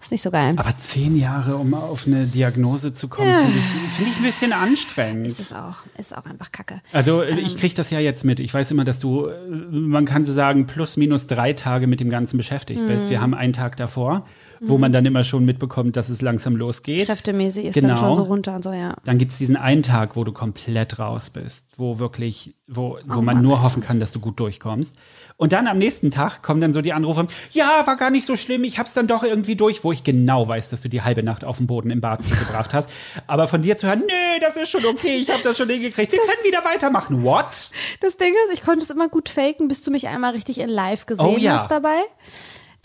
[0.00, 0.54] Ist nicht so geil.
[0.56, 4.52] Aber zehn Jahre, um auf eine Diagnose zu kommen, finde ich, finde ich ein bisschen
[4.54, 5.26] anstrengend.
[5.26, 5.74] Ist es auch.
[5.98, 6.80] Ist auch einfach kacke.
[6.92, 7.38] Also Ähm.
[7.44, 8.40] ich kriege das ja jetzt mit.
[8.40, 9.36] Ich weiß immer, dass du, äh,
[9.70, 12.86] man kann so sagen, plus minus drei Tage mit dem Ganzen beschäftigt Mhm.
[12.86, 13.10] bist.
[13.10, 14.26] Wir haben einen Tag davor,
[14.60, 17.06] wo man dann immer schon mitbekommt, dass es langsam losgeht.
[17.06, 17.88] Kräftemäßig ist Genau.
[17.88, 18.94] dann schon so runter und so, ja.
[19.04, 23.16] Dann gibt es diesen einen Tag, wo du komplett raus bist, wo wirklich, wo, Oh
[23.16, 24.96] wo man nur hoffen kann, dass du gut durchkommst.
[25.38, 28.36] Und dann am nächsten Tag kommen dann so die Anrufe, ja, war gar nicht so
[28.36, 31.22] schlimm, ich hab's dann doch irgendwie durch, wo ich genau weiß, dass du die halbe
[31.22, 32.88] Nacht auf dem Boden im Bad zugebracht hast.
[33.26, 36.10] Aber von dir zu hören, nee, das ist schon okay, ich habe das schon hingekriegt,
[36.12, 37.22] wir können wieder weitermachen.
[37.22, 37.70] What?
[38.00, 40.68] Das Ding ist, ich konnte es immer gut faken, bis du mich einmal richtig in
[40.70, 41.58] live gesehen Oh ja.
[41.60, 41.98] hast dabei.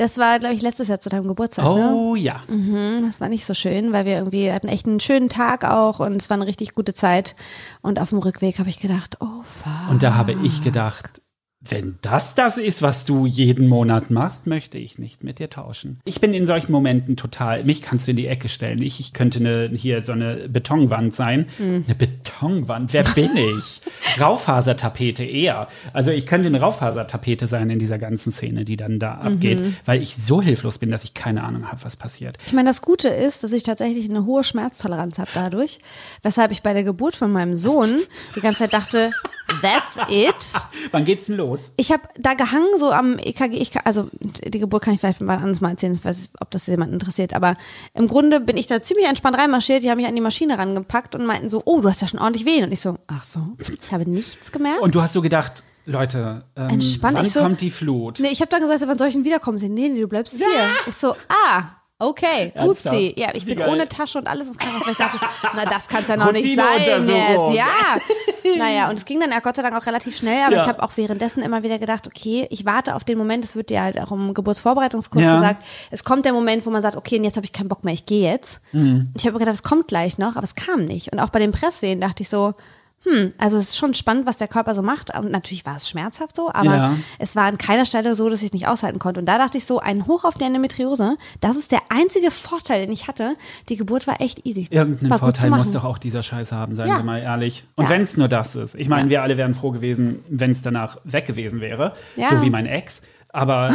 [0.02, 1.64] Das war, glaube ich, letztes Jahr zu deinem Geburtstag.
[1.64, 1.94] Ne?
[1.94, 2.42] Oh ja.
[3.06, 6.16] Das war nicht so schön, weil wir irgendwie hatten echt einen schönen Tag auch und
[6.16, 7.36] es war eine richtig gute Zeit.
[7.84, 9.92] Und auf dem Rückweg habe ich gedacht, oh fuck.
[9.92, 11.21] Und da habe ich gedacht,
[11.64, 16.00] wenn das das ist, was du jeden Monat machst, möchte ich nicht mit dir tauschen.
[16.06, 18.82] Ich bin in solchen Momenten total, mich kannst du in die Ecke stellen.
[18.82, 21.48] Ich, ich könnte eine, hier so eine Betonwand sein.
[21.60, 23.82] Eine Betonwand, wer bin ich?
[24.20, 25.68] Raufasertapete eher.
[25.94, 30.02] Also ich könnte eine Raufasertapete sein in dieser ganzen Szene, die dann da abgeht, weil
[30.02, 32.38] ich so hilflos bin, dass ich keine Ahnung habe, was passiert.
[32.48, 35.78] Ich meine, das Gute ist, dass ich tatsächlich eine hohe Schmerztoleranz habe dadurch,
[36.24, 38.00] weshalb ich bei der Geburt von meinem Sohn
[38.36, 39.12] die ganze Zeit dachte,
[39.62, 40.34] that's it.
[40.92, 41.51] Wann geht's denn los?
[41.78, 45.38] Ich habe da gehangen, so am EKG, ich, also die Geburt kann ich vielleicht mal
[45.38, 47.56] anders mal erzählen, ich weiß nicht, ob das jemand interessiert, aber
[47.94, 51.16] im Grunde bin ich da ziemlich entspannt reinmarschiert, die haben mich an die Maschine rangepackt
[51.16, 52.64] und meinten so, oh, du hast ja schon ordentlich wehen.
[52.64, 53.42] Und ich so, ach so,
[53.84, 54.82] ich habe nichts gemerkt.
[54.82, 58.20] Und du hast so gedacht, Leute, ähm, Entspannt, wann ich so- kommt die Flut?
[58.20, 59.58] Nee, ich habe dann gesagt, wann soll ich denn wiederkommen?
[59.58, 60.46] Sie, nee, nee, du bleibst hier.
[60.88, 61.64] Ich so, ah,
[62.02, 63.14] okay, upsie.
[63.18, 63.70] Ja, ich Wie bin geil.
[63.70, 65.20] ohne Tasche und alles ins Krankenhaus, ich dachte,
[65.56, 67.10] na, das kann's ja noch nicht sein jetzt.
[67.54, 67.66] Ja.
[68.58, 70.62] naja, und es ging dann ja Gott sei Dank auch relativ schnell, aber Ja.
[70.64, 73.70] ich habe auch währenddessen immer wieder gedacht, okay, ich warte auf den Moment, es wird
[73.70, 75.36] dir halt auch im Geburtsvorbereitungskurs Ja.
[75.36, 77.84] gesagt, es kommt der Moment, wo man sagt, okay, und jetzt habe ich keinen Bock
[77.84, 78.62] mehr, ich gehe jetzt.
[78.72, 79.12] Mhm.
[79.16, 81.12] Ich habe mir gedacht, es kommt gleich noch, aber es kam nicht.
[81.14, 82.54] Und auch bei den Presswehen dachte ich so,
[83.04, 85.18] hm, also es ist schon spannend, was der Körper so macht.
[85.18, 86.98] Und natürlich war es schmerzhaft so, aber Ja.
[87.20, 89.20] es war an keiner Stelle so, dass ich es nicht aushalten konnte.
[89.20, 92.82] Und da dachte ich so, ein Hoch auf die Endometriose, das ist der einzige Vorteil,
[92.82, 93.36] den ich hatte.
[93.70, 94.68] Die Geburt war echt easy.
[94.70, 96.98] Irgendeinen Vorteil muss doch auch dieser Scheiß haben, seien Ja.
[96.98, 97.66] wir mal ehrlich.
[97.76, 97.90] Und Ja.
[97.90, 98.76] wenn es nur das ist.
[98.76, 101.94] Ich meine, wir alle wären froh gewesen, wenn es danach weg gewesen wäre.
[102.16, 102.30] Ja.
[102.30, 103.02] So wie mein Ex.
[103.34, 103.74] Aber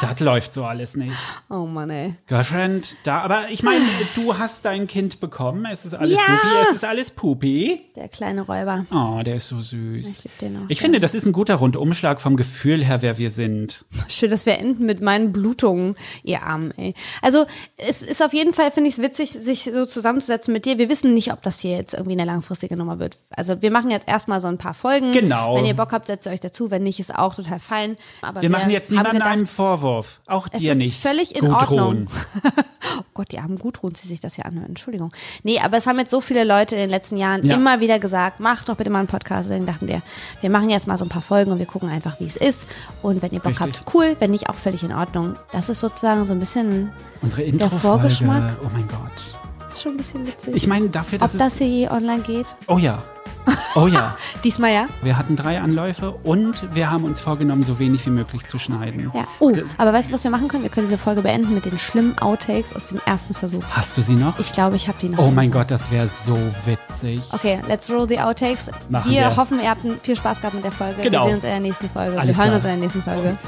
[0.00, 1.16] das läuft so alles nicht.
[1.50, 2.14] Oh Mann, ey.
[2.26, 5.66] Girlfriend, da, aber ich meine, du hast dein Kind bekommen.
[5.70, 6.18] Es ist alles Ja.
[6.26, 7.80] supi, es ist alles pupi.
[7.96, 8.86] Der kleine Räuber.
[8.92, 10.24] Oh, der ist so süß.
[10.26, 10.82] Ich den auch, Ich ja.
[10.82, 13.84] finde, das ist ein guter Rundumschlag vom Gefühl her, wer wir sind.
[14.08, 16.94] Schön, dass wir enden mit meinen Blutungen, ihr Armen, ey.
[17.22, 17.46] Also,
[17.76, 20.78] es ist auf jeden Fall, finde ich es witzig, sich so zusammenzusetzen mit dir.
[20.78, 23.18] Wir wissen nicht, ob das hier jetzt irgendwie eine langfristige Nummer wird.
[23.30, 25.12] Also, wir machen jetzt erstmal so ein paar Folgen.
[25.12, 25.56] Genau.
[25.56, 26.70] Wenn ihr Bock habt, setzt ihr euch dazu.
[26.70, 27.96] Wenn nicht, ist auch total fein.
[28.22, 30.20] Aber Wir machen jetzt haben niemandem gedacht, einen Vorwurf.
[30.26, 31.02] Auch Es dir ist nicht.
[31.02, 31.54] völlig in Gudrun.
[31.80, 32.06] Ordnung.
[32.98, 34.68] oh Gott, die armen Gudrun, die sich das hier anhören.
[34.68, 35.12] Entschuldigung.
[35.42, 37.54] Nee, aber es haben jetzt so viele Leute in den letzten Jahren Ja.
[37.54, 39.48] immer wieder gesagt, macht doch bitte mal einen Podcast.
[39.48, 40.02] Deswegen dachten wir,
[40.40, 42.68] wir machen jetzt mal so ein paar Folgen und wir gucken einfach, wie es ist.
[43.02, 43.78] Und wenn ihr Bock Richtig.
[43.80, 44.16] habt, cool.
[44.18, 45.34] Wenn nicht, auch völlig in Ordnung.
[45.52, 47.70] Das ist sozusagen so ein bisschen, Der.
[47.70, 48.56] Vorgeschmack.
[48.64, 49.66] Oh mein Gott.
[49.68, 50.54] ist schon ein bisschen witzig.
[50.54, 52.46] Ich meine, dafür, dass Ob das hier je online geht?
[52.46, 52.68] es.
[52.68, 53.02] Oh ja.
[53.74, 54.16] Oh ja.
[54.44, 54.86] Diesmal ja.
[55.02, 59.10] Wir hatten drei Anläufe und wir haben uns vorgenommen, so wenig wie möglich zu schneiden.
[59.14, 59.24] Ja.
[59.38, 60.62] Oh, aber weißt du, was wir machen können?
[60.62, 63.62] Wir können diese Folge beenden mit den schlimmen Outtakes aus dem ersten Versuch.
[63.70, 64.38] Hast du sie noch?
[64.38, 65.18] Ich glaube, ich habe die noch.
[65.18, 67.20] Oh mein Gott, das wäre so witzig.
[67.32, 68.70] Okay, let's roll the Outtakes.
[68.88, 69.36] Machen wir, wir.
[69.36, 71.02] hoffen, ihr habt viel Spaß gehabt mit der Folge.
[71.02, 71.24] Genau.
[71.24, 72.18] Wir sehen uns in der nächsten Folge.
[72.18, 72.56] Alles wir hören klar.
[72.56, 73.38] uns in der nächsten Folge.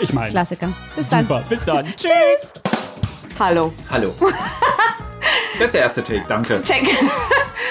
[0.00, 0.30] Ich meine.
[0.30, 0.68] Klassiker.
[0.94, 1.22] Bis dann.
[1.22, 1.86] Super, bis dann.
[1.96, 2.52] Tschüss.
[3.38, 3.72] Hallo.
[3.90, 4.12] Hallo.
[5.58, 6.62] Das ist der erste Take, danke.
[6.62, 6.86] Check.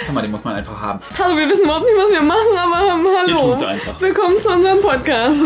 [0.05, 0.99] Guck mal, den muss man einfach haben.
[1.17, 3.39] Hallo, wir wissen überhaupt nicht, was wir machen, aber ähm, Wir hallo.
[3.51, 4.01] tun's einfach.
[4.01, 5.35] Willkommen zu unserem Podcast.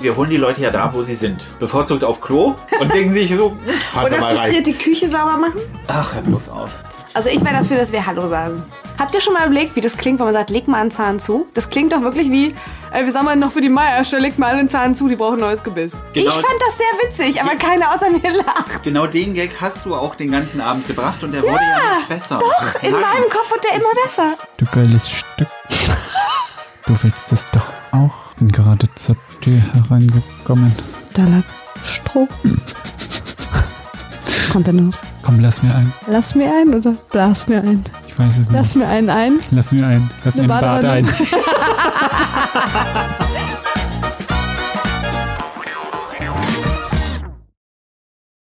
[0.00, 1.44] Wir holen die Leute ja da, wo sie sind.
[1.60, 3.56] Bevorzugt auf Klo und denken sich so,
[3.94, 4.36] Oder wir mal rein.
[4.38, 5.60] frustriert die Küche sauber machen?
[5.86, 6.70] Ach, hör bloß auf.
[7.14, 8.62] Also ich wäre dafür, dass wir Hallo sagen.
[8.98, 11.20] Habt ihr schon mal überlegt, wie das klingt, wenn man sagt, leg mal einen Zahn
[11.20, 11.46] zu?
[11.54, 12.54] Das klingt doch wirklich wie,
[12.92, 15.34] äh, wie sagen wir noch für die Meiersche, legt mal einen Zahn zu, die brauchen
[15.34, 15.92] ein neues Gebiss.
[16.14, 16.28] Genau.
[16.28, 18.82] Ich fand das sehr witzig, aber keiner außer mir lacht.
[18.82, 22.08] Genau den Gag hast du auch den ganzen Abend gebracht und der wurde ja nicht
[22.08, 22.38] besser.
[22.38, 24.34] Doch, In meinem Kopf wird der immer besser.
[24.56, 25.48] Du geiles Stück.
[26.86, 28.32] Du willst es doch auch.
[28.38, 30.74] Bin gerade zur Tür hereingekommen.
[31.14, 31.22] Da
[34.52, 35.00] Kontenance.
[35.22, 35.92] Komm, lass mir ein.
[36.06, 37.84] Lass mir ein oder blas mir ein?
[38.06, 38.52] Ich weiß es nicht.
[38.52, 39.40] Lass mir einen ein.
[39.50, 40.10] Lass mir ein.
[40.24, 41.08] Lass mir Eine ein Bad Badewanne.
[41.08, 41.14] ein.